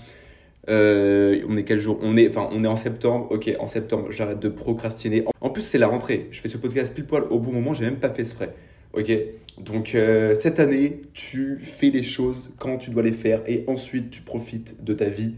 Euh, 0.71 1.43
on 1.47 1.59
est 1.59 1.65
quel 1.65 1.81
jour? 1.81 1.99
On 2.01 2.17
est, 2.17 2.35
on 2.39 2.65
est 2.65 2.67
en 2.67 2.77
septembre. 2.77 3.27
Ok, 3.31 3.55
en 3.61 3.67
septembre, 3.67 4.11
j'arrête 4.11 4.41
de 4.41 4.49
procrastiner. 4.49 5.27
En 5.43 5.51
plus, 5.51 5.61
c'est 5.61 5.77
la 5.77 5.89
rentrée. 5.89 6.29
Je 6.31 6.41
fais 6.41 6.49
ce 6.49 6.57
podcast 6.57 6.95
pile 6.95 7.05
poil 7.05 7.25
au 7.25 7.39
bon 7.39 7.53
moment. 7.53 7.75
J'ai 7.75 7.85
même 7.85 7.99
pas 7.99 8.09
fait 8.09 8.25
ce 8.25 8.35
frais. 8.35 8.55
Ok, 8.95 9.13
donc 9.59 9.95
euh, 9.95 10.35
cette 10.35 10.59
année, 10.59 11.03
tu 11.13 11.59
fais 11.63 11.91
les 11.91 12.03
choses 12.03 12.51
quand 12.59 12.79
tu 12.79 12.89
dois 12.89 13.03
les 13.03 13.13
faire 13.13 13.43
et 13.47 13.65
ensuite 13.67 14.11
tu 14.11 14.23
profites 14.23 14.83
de 14.83 14.95
ta 14.95 15.11
vie. 15.11 15.35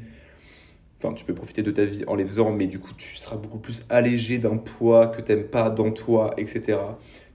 Enfin, 0.98 1.14
tu 1.14 1.24
peux 1.24 1.34
profiter 1.34 1.62
de 1.62 1.72
ta 1.72 1.84
vie 1.84 2.04
en 2.06 2.14
les 2.14 2.24
faisant, 2.24 2.52
mais 2.52 2.68
du 2.68 2.78
coup, 2.78 2.92
tu 2.96 3.16
seras 3.16 3.34
beaucoup 3.34 3.58
plus 3.58 3.84
allégé 3.90 4.38
d'un 4.38 4.56
poids 4.56 5.08
que 5.08 5.20
tu 5.20 5.32
n'aimes 5.32 5.48
pas 5.48 5.68
dans 5.68 5.90
toi, 5.90 6.32
etc 6.36 6.76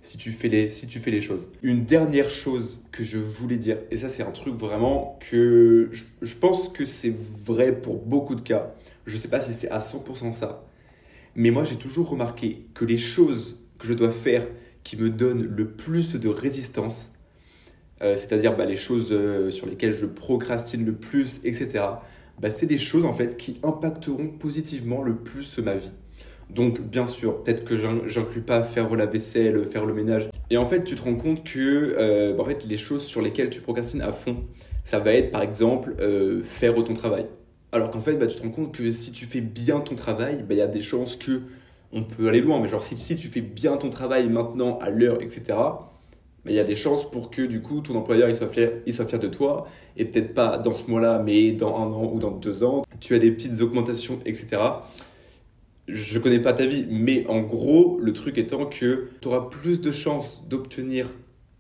si 0.02 0.18
tu 0.18 0.32
fais 0.32 0.48
les, 0.48 0.70
si 0.70 0.88
tu 0.88 1.00
fais 1.00 1.12
les 1.12 1.22
choses. 1.22 1.48
Une 1.64 1.86
dernière 1.86 2.30
chose 2.30 2.80
que 2.92 3.04
je 3.04 3.18
voulais 3.18 3.58
dire, 3.58 3.78
et 3.92 3.98
ça 3.98 4.10
c'est 4.10 4.24
un 4.24 4.32
truc 4.32 4.56
vraiment 4.56 5.20
que 5.30 5.90
je, 5.92 6.36
pense 6.36 6.70
que 6.70 6.86
c'est 6.86 7.14
vrai 7.46 7.74
pour 7.74 7.98
beaucoup 7.98 8.36
de 8.36 8.42
cas. 8.42 8.74
Je 9.06 9.16
ne 9.16 9.20
sais 9.20 9.28
pas 9.28 9.40
si 9.40 9.54
c'est 9.54 9.70
à 9.70 9.80
100% 9.80 10.34
ça. 10.34 10.66
Mais 11.36 11.52
moi 11.52 11.64
j'ai 11.64 11.76
toujours 11.76 12.10
remarqué 12.10 12.66
que 12.74 12.86
les 12.86 12.98
choses 12.98 13.60
que 13.80 13.88
je 13.88 13.94
dois 13.94 14.12
faire 14.12 14.48
qui 14.84 14.98
me 14.98 15.10
donnent 15.10 15.44
le 15.44 15.68
plus 15.68 16.16
de 16.16 16.30
résistance, 16.30 17.12
euh, 18.02 18.16
c'est-à-dire 18.16 18.56
bah, 18.56 18.66
les 18.66 18.78
choses 18.78 19.10
euh, 19.12 19.52
sur 19.52 19.68
lesquelles 19.68 19.92
je 19.92 20.06
procrastine 20.06 20.86
le 20.86 20.94
plus, 20.94 21.40
etc., 21.44 21.84
bah, 22.40 22.52
c'est 22.52 22.68
des 22.68 22.78
choses 22.78 23.06
en 23.06 23.14
fait 23.14 23.36
qui 23.38 23.60
impacteront 23.64 24.30
positivement 24.30 25.02
le 25.02 25.16
plus 25.16 25.58
ma 25.60 25.76
vie. 25.76 25.92
Donc, 26.50 26.82
bien 26.82 27.08
sûr, 27.08 27.44
peut-être 27.44 27.66
que 27.66 27.76
j'inclus 28.08 28.42
pas 28.42 28.64
faire 28.64 28.96
la 28.96 29.06
vaisselle, 29.06 29.66
faire 29.66 29.86
le 29.86 29.94
ménage. 29.94 30.30
Et 30.50 30.58
en 30.58 30.68
fait, 30.68 30.84
tu 30.84 30.96
te 30.96 31.04
rends 31.04 31.16
compte 31.16 31.44
que 31.44 31.96
euh, 31.98 32.34
bah, 32.34 32.44
en 32.44 32.46
fait, 32.46 32.66
les 32.66 32.78
choses 32.78 33.06
sur 33.06 33.22
lesquelles 33.22 33.50
tu 33.50 33.62
procrastines 33.62 34.02
à 34.02 34.14
fond, 34.14 34.38
ça 34.86 35.00
va 35.00 35.14
être 35.14 35.32
par 35.32 35.42
exemple 35.42 35.96
euh, 36.00 36.42
faire 36.44 36.74
ton 36.84 36.94
travail. 36.94 37.26
Alors 37.74 37.92
qu'en 37.92 38.00
fait, 38.00 38.16
bah, 38.16 38.28
tu 38.28 38.38
te 38.38 38.44
rends 38.44 38.50
compte 38.50 38.74
que 38.74 38.90
si 38.92 39.12
tu 39.12 39.26
fais 39.26 39.42
bien 39.42 39.82
ton 39.82 39.96
travail, 39.96 40.38
bah, 40.38 40.56
il 40.56 40.58
y 40.58 40.62
a 40.62 40.68
des 40.68 40.82
chances 40.82 41.18
que 41.18 41.42
on 41.92 42.04
peut 42.04 42.30
aller 42.30 42.42
loin. 42.42 42.62
Mais 42.62 42.70
genre, 42.70 42.84
si, 42.84 42.98
si 42.98 43.18
tu 43.18 43.28
fais 43.28 43.42
bien 43.42 43.76
ton 43.76 43.90
travail 43.90 44.30
maintenant, 44.30 44.80
à 44.80 44.90
l'heure, 44.90 45.22
etc., 45.22 45.58
il 46.46 46.56
y 46.56 46.60
a 46.60 46.64
des 46.64 46.78
chances 46.78 47.10
pour 47.10 47.30
que 47.30 47.42
du 47.42 47.62
coup 47.62 47.82
ton 47.82 47.94
employeur 47.96 48.30
il 48.30 48.36
soit 48.36 48.48
fier, 48.48 48.82
il 48.86 48.94
soit 48.94 49.06
fier 49.06 49.20
de 49.20 49.28
toi 49.28 49.68
et 49.98 50.06
peut-être 50.06 50.34
pas 50.34 50.58
dans 50.58 50.74
ce 50.74 50.90
mois-là, 50.90 51.22
mais 51.22 51.52
dans 51.52 51.76
un 51.76 51.92
an 51.92 52.10
ou 52.14 52.20
dans 52.20 52.32
deux 52.32 52.64
ans, 52.64 52.86
tu 53.02 53.16
as 53.16 53.20
des 53.20 53.32
petites 53.32 53.60
augmentations, 53.62 54.20
etc 54.26 54.62
je 55.88 56.20
connais 56.20 56.40
pas 56.40 56.54
ta 56.54 56.66
vie, 56.66 56.86
mais 56.90 57.26
en 57.28 57.42
gros, 57.42 58.00
le 58.02 58.14
truc 58.14 58.38
étant 58.38 58.66
que 58.66 59.10
tu 59.22 59.28
auras 59.28 59.50
plus 59.50 59.80
de 59.80 59.92
chances 59.92 60.44
d'obtenir 60.48 61.10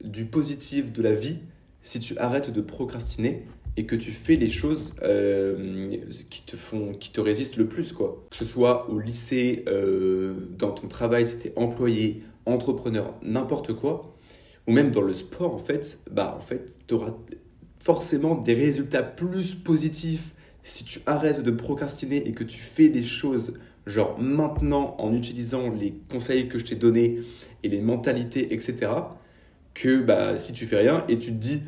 du 0.03 0.25
positif 0.25 0.91
de 0.91 1.01
la 1.01 1.13
vie 1.13 1.39
si 1.81 1.99
tu 1.99 2.17
arrêtes 2.17 2.51
de 2.51 2.61
procrastiner 2.61 3.43
et 3.77 3.85
que 3.85 3.95
tu 3.95 4.11
fais 4.11 4.35
les 4.35 4.49
choses 4.49 4.93
euh, 5.03 5.95
qui 6.29 6.41
te 6.41 6.57
font, 6.57 6.93
qui 6.93 7.11
te 7.11 7.21
résistent 7.21 7.57
le 7.57 7.67
plus, 7.67 7.93
quoi. 7.93 8.25
Que 8.31 8.35
ce 8.35 8.43
soit 8.43 8.89
au 8.89 8.99
lycée, 8.99 9.63
euh, 9.67 10.33
dans 10.57 10.71
ton 10.71 10.87
travail, 10.87 11.25
si 11.25 11.37
tu 11.37 11.47
es 11.47 11.53
employé, 11.55 12.23
entrepreneur, 12.45 13.13
n'importe 13.21 13.73
quoi, 13.73 14.13
ou 14.65 14.71
même 14.71 14.91
dans 14.91 15.01
le 15.01 15.13
sport, 15.13 15.53
en 15.53 15.59
fait, 15.59 15.99
bah, 16.11 16.35
en 16.35 16.41
fait, 16.41 16.79
tu 16.87 16.95
auras 16.95 17.15
forcément 17.79 18.35
des 18.35 18.55
résultats 18.55 19.03
plus 19.03 19.53
positifs 19.53 20.33
si 20.63 20.83
tu 20.83 20.99
arrêtes 21.05 21.41
de 21.41 21.51
procrastiner 21.51 22.27
et 22.27 22.33
que 22.33 22.43
tu 22.43 22.59
fais 22.59 22.89
les 22.89 23.03
choses 23.03 23.53
genre 23.87 24.19
maintenant 24.19 24.95
en 24.99 25.13
utilisant 25.13 25.71
les 25.71 25.95
conseils 26.11 26.47
que 26.47 26.59
je 26.59 26.65
t'ai 26.65 26.75
donnés 26.75 27.19
et 27.63 27.69
les 27.69 27.81
mentalités, 27.81 28.53
etc., 28.53 28.91
que 29.73 30.01
bah, 30.01 30.37
si 30.37 30.53
tu 30.53 30.65
fais 30.65 30.77
rien 30.77 31.03
et 31.07 31.17
tu 31.19 31.31
te 31.31 31.37
dis 31.37 31.61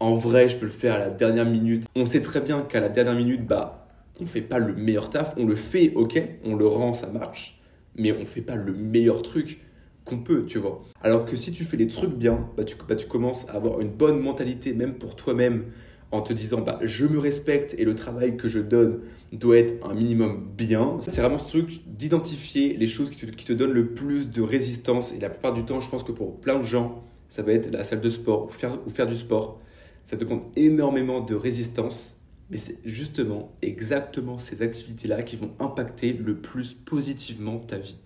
en 0.00 0.14
vrai 0.14 0.48
je 0.48 0.56
peux 0.56 0.66
le 0.66 0.72
faire 0.72 0.94
à 0.94 0.98
la 0.98 1.10
dernière 1.10 1.46
minute. 1.46 1.84
On 1.94 2.06
sait 2.06 2.20
très 2.20 2.40
bien 2.40 2.62
qu'à 2.62 2.80
la 2.80 2.88
dernière 2.88 3.14
minute, 3.14 3.46
bah, 3.46 3.88
on 4.20 4.26
fait 4.26 4.40
pas 4.40 4.58
le 4.58 4.74
meilleur 4.74 5.10
taf, 5.10 5.34
on 5.36 5.46
le 5.46 5.54
fait, 5.54 5.92
ok, 5.94 6.20
on 6.44 6.54
le 6.54 6.66
rend, 6.66 6.92
ça 6.92 7.06
marche, 7.06 7.60
mais 7.96 8.12
on 8.12 8.26
fait 8.26 8.40
pas 8.40 8.56
le 8.56 8.72
meilleur 8.72 9.22
truc 9.22 9.60
qu'on 10.04 10.18
peut, 10.18 10.44
tu 10.44 10.58
vois. 10.58 10.82
Alors 11.02 11.24
que 11.24 11.36
si 11.36 11.52
tu 11.52 11.64
fais 11.64 11.76
les 11.76 11.86
trucs 11.86 12.14
bien, 12.14 12.48
bah 12.56 12.64
tu, 12.64 12.76
bah, 12.88 12.96
tu 12.96 13.06
commences 13.06 13.48
à 13.48 13.52
avoir 13.52 13.80
une 13.80 13.90
bonne 13.90 14.20
mentalité, 14.20 14.72
même 14.72 14.94
pour 14.94 15.14
toi-même, 15.14 15.66
en 16.12 16.20
te 16.20 16.32
disant 16.32 16.60
bah, 16.60 16.78
je 16.82 17.06
me 17.06 17.18
respecte 17.18 17.74
et 17.78 17.84
le 17.84 17.94
travail 17.94 18.36
que 18.36 18.48
je 18.48 18.58
donne 18.58 19.00
doit 19.32 19.58
être 19.58 19.84
un 19.84 19.94
minimum 19.94 20.46
bien. 20.56 20.98
C'est 21.00 21.22
vraiment 21.22 21.38
ce 21.38 21.48
truc 21.48 21.80
d'identifier 21.86 22.76
les 22.76 22.86
choses 22.86 23.10
qui 23.10 23.26
te, 23.26 23.32
qui 23.32 23.46
te, 23.46 23.52
donnent 23.52 23.72
le 23.72 23.88
plus 23.88 24.30
de 24.30 24.42
résistance. 24.42 25.12
Et 25.12 25.18
la 25.18 25.30
plupart 25.30 25.54
du 25.54 25.64
temps, 25.64 25.80
je 25.80 25.88
pense 25.88 26.04
que 26.04 26.12
pour 26.12 26.38
plein 26.38 26.58
de 26.58 26.64
gens, 26.64 27.02
ça 27.30 27.42
va 27.42 27.52
être 27.52 27.70
la 27.72 27.82
salle 27.82 28.02
de 28.02 28.10
sport 28.10 28.46
ou 28.46 28.50
faire, 28.50 28.78
ou 28.86 28.90
faire 28.90 29.06
du 29.06 29.16
sport. 29.16 29.58
Ça 30.04 30.16
te 30.16 30.24
demande 30.24 30.42
énormément 30.54 31.20
de 31.20 31.34
résistance. 31.34 32.14
Mais 32.50 32.58
c'est 32.58 32.78
justement 32.84 33.56
exactement 33.62 34.38
ces 34.38 34.60
activités-là 34.60 35.22
qui 35.22 35.36
vont 35.36 35.52
impacter 35.58 36.12
le 36.12 36.36
plus 36.36 36.74
positivement 36.74 37.58
ta 37.58 37.78
vie. 37.78 37.96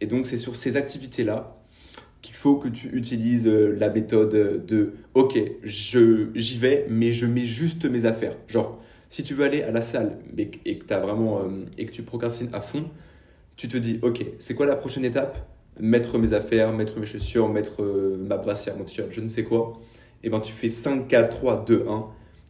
Et 0.00 0.06
donc, 0.06 0.26
c'est 0.26 0.36
sur 0.36 0.54
ces 0.54 0.76
activités-là 0.76 1.61
faut 2.42 2.56
que 2.56 2.66
tu 2.66 2.88
utilises 2.88 3.46
euh, 3.46 3.76
la 3.78 3.88
méthode 3.88 4.66
de 4.66 4.94
OK, 5.14 5.38
je, 5.62 6.26
j'y 6.34 6.58
vais, 6.58 6.86
mais 6.90 7.12
je 7.12 7.24
mets 7.24 7.44
juste 7.44 7.84
mes 7.84 8.04
affaires. 8.04 8.36
Genre, 8.48 8.82
si 9.10 9.22
tu 9.22 9.34
veux 9.34 9.44
aller 9.44 9.62
à 9.62 9.70
la 9.70 9.80
salle 9.80 10.18
mais, 10.36 10.50
et, 10.64 10.76
que 10.78 10.92
as 10.92 10.98
vraiment, 10.98 11.38
euh, 11.38 11.64
et 11.78 11.86
que 11.86 11.92
tu 11.92 12.02
procrastines 12.02 12.48
à 12.52 12.60
fond, 12.60 12.86
tu 13.54 13.68
te 13.68 13.76
dis 13.76 14.00
OK, 14.02 14.26
c'est 14.40 14.56
quoi 14.56 14.66
la 14.66 14.74
prochaine 14.74 15.04
étape? 15.04 15.38
Mettre 15.78 16.18
mes 16.18 16.32
affaires, 16.32 16.72
mettre 16.72 16.98
mes 16.98 17.06
chaussures, 17.06 17.48
mettre 17.48 17.80
euh, 17.80 18.16
ma 18.18 18.38
brassière, 18.38 18.76
mon 18.76 18.82
t-shirt, 18.82 19.12
je 19.12 19.20
ne 19.20 19.28
sais 19.28 19.44
quoi. 19.44 19.74
Et 20.24 20.26
eh 20.26 20.30
ben 20.30 20.40
tu 20.40 20.52
fais 20.52 20.70
5, 20.70 21.06
4, 21.06 21.28
3, 21.28 21.64
2, 21.64 21.86
1. 21.88 22.06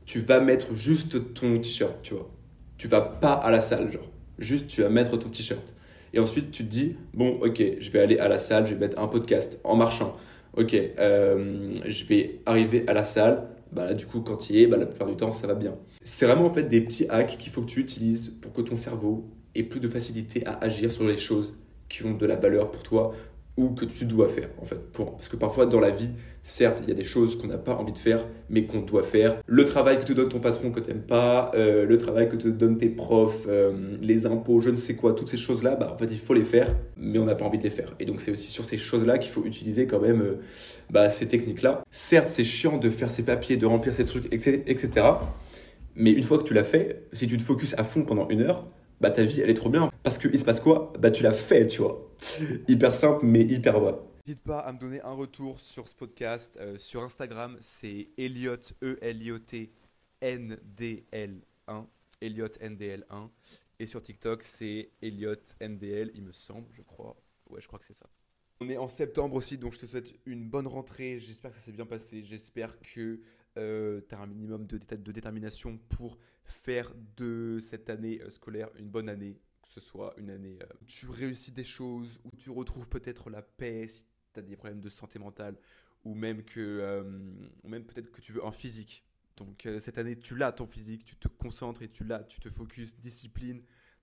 Tu 0.07 0.20
vas 0.20 0.40
mettre 0.40 0.74
juste 0.74 1.35
ton 1.35 1.59
t-shirt, 1.59 1.98
tu 2.02 2.14
vois. 2.14 2.31
Tu 2.78 2.88
vas 2.88 3.02
pas 3.02 3.35
à 3.35 3.50
la 3.50 3.61
salle, 3.61 3.92
genre. 3.92 4.11
Juste, 4.38 4.68
tu 4.68 4.81
vas 4.81 4.88
mettre 4.88 5.18
ton 5.18 5.28
t-shirt. 5.28 5.74
Et 6.14 6.18
ensuite, 6.18 6.51
tu 6.51 6.64
te 6.64 6.68
dis, 6.68 6.96
bon, 7.14 7.38
ok, 7.40 7.62
je 7.79 7.90
vais 7.90 8.01
aller 8.01 8.18
à 8.18 8.29
la 8.29 8.38
salle, 8.38 8.66
je 8.66 8.75
vais 8.75 8.81
mettre 8.81 9.01
un 9.01 9.09
podcast 9.09 9.59
en 9.64 9.77
marchant. 9.77 10.16
Ok, 10.57 10.75
euh, 10.75 11.75
je 11.87 12.05
vais 12.05 12.40
arriver 12.44 12.85
à 12.87 12.92
la 12.92 13.05
salle. 13.05 13.48
Bah 13.72 13.87
là, 13.87 13.94
du 13.94 14.05
coup, 14.05 14.20
quand 14.20 14.51
il 14.51 14.57
est, 14.57 14.66
bah, 14.66 14.77
la 14.77 14.85
plupart 14.85 15.09
du 15.09 15.16
temps, 15.16 15.33
ça 15.33 15.46
va 15.46 15.55
bien. 15.55 15.75
C'est 16.03 16.27
vraiment 16.27 16.46
en 16.46 16.53
fait 16.53 16.64
des 16.64 16.83
petits 16.83 17.07
hacks 17.09 17.38
qu'il 17.38 17.51
faut 17.51 17.62
que 17.62 17.70
tu 17.70 17.81
utilises 17.81 18.33
pour 18.40 18.53
que 18.53 18.61
ton 18.61 18.75
cerveau 18.75 19.25
ait 19.55 19.62
plus 19.62 19.81
de 19.81 19.88
facilité 19.88 20.46
à 20.46 20.59
agir 20.62 20.92
sur 20.92 21.05
les 21.05 21.16
choses 21.16 21.55
qui 21.88 22.05
ont 22.05 22.12
de 22.12 22.27
la 22.27 22.37
valeur 22.37 22.70
pour 22.70 22.83
toi 22.83 23.14
ou 23.56 23.70
que 23.70 23.84
tu 23.84 24.04
dois 24.04 24.28
faire 24.28 24.48
en 24.60 24.64
fait. 24.64 24.80
Parce 24.92 25.28
que 25.28 25.36
parfois 25.36 25.66
dans 25.66 25.80
la 25.80 25.90
vie, 25.90 26.10
certes, 26.42 26.80
il 26.82 26.88
y 26.88 26.92
a 26.92 26.94
des 26.94 27.04
choses 27.04 27.38
qu'on 27.38 27.46
n'a 27.46 27.58
pas 27.58 27.74
envie 27.74 27.92
de 27.92 27.98
faire, 27.98 28.26
mais 28.48 28.64
qu'on 28.64 28.80
doit 28.80 29.02
faire. 29.02 29.36
Le 29.46 29.64
travail 29.64 29.98
que 29.98 30.04
te 30.04 30.12
donne 30.12 30.28
ton 30.28 30.40
patron 30.40 30.70
que 30.70 30.80
tu 30.80 30.88
n'aimes 30.88 31.02
pas, 31.02 31.50
euh, 31.54 31.84
le 31.86 31.98
travail 31.98 32.28
que 32.28 32.36
te 32.36 32.48
donnent 32.48 32.78
tes 32.78 32.88
profs, 32.88 33.46
euh, 33.46 33.96
les 34.00 34.26
impôts, 34.26 34.60
je 34.60 34.70
ne 34.70 34.76
sais 34.76 34.94
quoi, 34.94 35.12
toutes 35.12 35.28
ces 35.28 35.36
choses-là, 35.36 35.76
bah, 35.76 35.90
en 35.92 35.96
fait, 35.96 36.08
il 36.10 36.18
faut 36.18 36.34
les 36.34 36.44
faire, 36.44 36.74
mais 36.96 37.18
on 37.18 37.24
n'a 37.24 37.34
pas 37.34 37.44
envie 37.44 37.58
de 37.58 37.64
les 37.64 37.70
faire. 37.70 37.94
Et 38.00 38.04
donc 38.04 38.20
c'est 38.20 38.30
aussi 38.30 38.50
sur 38.50 38.64
ces 38.64 38.78
choses-là 38.78 39.18
qu'il 39.18 39.30
faut 39.30 39.44
utiliser 39.44 39.86
quand 39.86 40.00
même 40.00 40.22
euh, 40.22 40.34
bah, 40.90 41.10
ces 41.10 41.26
techniques-là. 41.26 41.82
Certes, 41.90 42.28
c'est 42.28 42.44
chiant 42.44 42.78
de 42.78 42.90
faire 42.90 43.10
ces 43.10 43.22
papiers, 43.22 43.56
de 43.56 43.66
remplir 43.66 43.92
ces 43.92 44.04
trucs, 44.04 44.32
etc. 44.32 45.06
Mais 45.94 46.10
une 46.10 46.22
fois 46.22 46.38
que 46.38 46.44
tu 46.44 46.54
l'as 46.54 46.64
fait, 46.64 47.04
si 47.12 47.26
tu 47.26 47.36
te 47.36 47.42
focuses 47.42 47.74
à 47.76 47.84
fond 47.84 48.02
pendant 48.02 48.28
une 48.28 48.40
heure, 48.40 48.66
bah 49.02 49.10
ta 49.10 49.24
vie 49.24 49.40
elle 49.40 49.50
est 49.50 49.54
trop 49.54 49.68
bien. 49.68 49.90
Parce 50.02 50.16
qu'il 50.16 50.38
se 50.38 50.44
passe 50.44 50.60
quoi? 50.60 50.92
Bah 50.98 51.10
tu 51.10 51.22
l'as 51.22 51.32
fait, 51.32 51.66
tu 51.66 51.82
vois. 51.82 52.08
hyper 52.68 52.94
simple 52.94 53.26
mais 53.26 53.42
hyper 53.42 53.80
vrai. 53.80 53.94
N'hésite 54.26 54.44
pas 54.44 54.60
à 54.60 54.72
me 54.72 54.78
donner 54.78 55.02
un 55.02 55.12
retour 55.12 55.60
sur 55.60 55.88
ce 55.88 55.94
podcast. 55.94 56.56
Euh, 56.60 56.78
sur 56.78 57.02
Instagram, 57.02 57.56
c'est 57.60 58.08
Elliot, 58.16 58.54
E-L-I-O-T, 58.82 59.72
N-D-L-1. 60.20 61.84
Elliot 62.22 62.46
NDL1. 62.46 63.28
Et 63.80 63.86
sur 63.88 64.00
TikTok, 64.00 64.44
c'est 64.44 64.90
Elliot 65.02 65.34
NDL, 65.60 66.12
il 66.14 66.22
me 66.22 66.32
semble, 66.32 66.68
je 66.72 66.82
crois. 66.82 67.16
Ouais, 67.50 67.60
je 67.60 67.66
crois 67.66 67.80
que 67.80 67.84
c'est 67.84 67.96
ça. 67.96 68.06
On 68.62 68.68
est 68.68 68.77
en 68.77 68.87
septembre 68.87 69.35
aussi, 69.35 69.59
donc 69.59 69.72
je 69.72 69.81
te 69.81 69.87
souhaite 69.87 70.14
une 70.25 70.48
bonne 70.48 70.68
rentrée. 70.68 71.18
J'espère 71.18 71.51
que 71.51 71.57
ça 71.57 71.62
s'est 71.64 71.72
bien 71.72 71.85
passé. 71.85 72.22
J'espère 72.22 72.79
que 72.79 73.20
euh, 73.59 74.01
tu 74.09 74.14
as 74.14 74.20
un 74.20 74.29
minimum 74.29 74.68
de, 74.68 74.79
détermination 74.79 75.79
pour 75.88 76.16
faire 76.44 76.94
de 77.16 77.59
cette 77.61 77.90
année 77.90 78.22
euh, 78.22 78.31
scolaire 78.31 78.70
une 78.79 78.88
bonne 78.88 79.09
année, 79.09 79.40
que 79.62 79.68
ce 79.68 79.81
soit 79.81 80.14
une 80.16 80.31
année 80.31 80.61
euh, 80.62 80.66
où 80.81 80.85
tu 80.85 81.09
réussis 81.09 81.51
des 81.51 81.64
choses, 81.64 82.20
où 82.22 82.37
tu 82.37 82.51
retrouves 82.51 82.88
peut-être 82.88 83.31
la 83.31 83.42
paix 83.42 83.88
si 83.88 84.05
tu 84.33 84.38
as 84.38 84.44
des 84.44 84.55
problèmes 84.55 84.81
de 84.81 84.88
santé 84.88 85.18
mentale, 85.18 85.59
ou 86.05 86.14
même 86.14 86.44
que 86.44 87.03
même 87.64 87.85
peut-être 87.85 88.12
que 88.12 88.20
tu 88.20 88.33
veux 88.33 88.46
un 88.46 88.53
physique. 88.53 89.05
Donc 89.38 89.66
cette 89.81 89.98
année, 89.98 90.16
tu 90.16 90.37
l'as 90.37 90.53
ton 90.53 90.68
physique, 90.68 91.05
tu 91.05 91.16
te 91.16 91.27
concentres 91.27 91.83
et 91.83 91.88
tu 91.88 92.05
l'as, 92.05 92.22
tu 92.22 92.38
te 92.38 92.48
focuses, 92.48 92.94
discipline, 92.94 93.61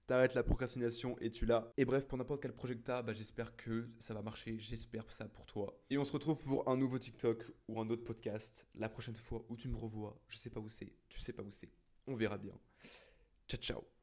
t'arrêtes 0.10 0.34
la 0.34 0.41
procrastination 0.41 1.15
et 1.19 1.30
tu 1.30 1.45
l'as. 1.45 1.72
Et 1.78 1.86
bref, 1.86 2.08
pour 2.08 2.17
n'importe 2.17 2.41
quel 2.41 2.52
projet 2.52 2.76
que 2.76 2.82
t'as, 2.82 3.04
bah, 3.04 3.13
j'espère 3.13 3.56
que 3.56 3.88
ça 4.00 4.15
va 4.15 4.24
marcher, 4.24 4.58
j'espère 4.58 5.10
ça 5.12 5.26
pour 5.26 5.45
toi. 5.45 5.80
Et 5.91 6.00
on 6.00 6.04
se 6.04 6.12
retrouve 6.12 6.41
pour 6.41 6.67
un 6.67 6.76
nouveau 6.76 6.98
TikTok 6.98 7.45
ou 7.67 7.80
un 7.80 7.88
autre 7.89 8.04
podcast 8.04 8.67
la 8.74 8.89
prochaine 8.89 9.15
fois 9.15 9.45
où 9.50 9.56
tu 9.56 9.67
me 9.67 9.78
revois. 9.78 10.19
Je 10.28 10.38
sais 10.38 10.50
pas 10.50 10.60
où 10.60 10.67
c'est, 10.67 10.91
tu 11.10 11.19
sais 11.19 11.34
pas 11.34 11.43
où 11.43 11.52
c'est. 11.52 11.69
On 12.08 12.15
verra 12.15 12.39
bien. 12.39 12.60
Ciao 13.48 13.62
ciao 13.62 13.98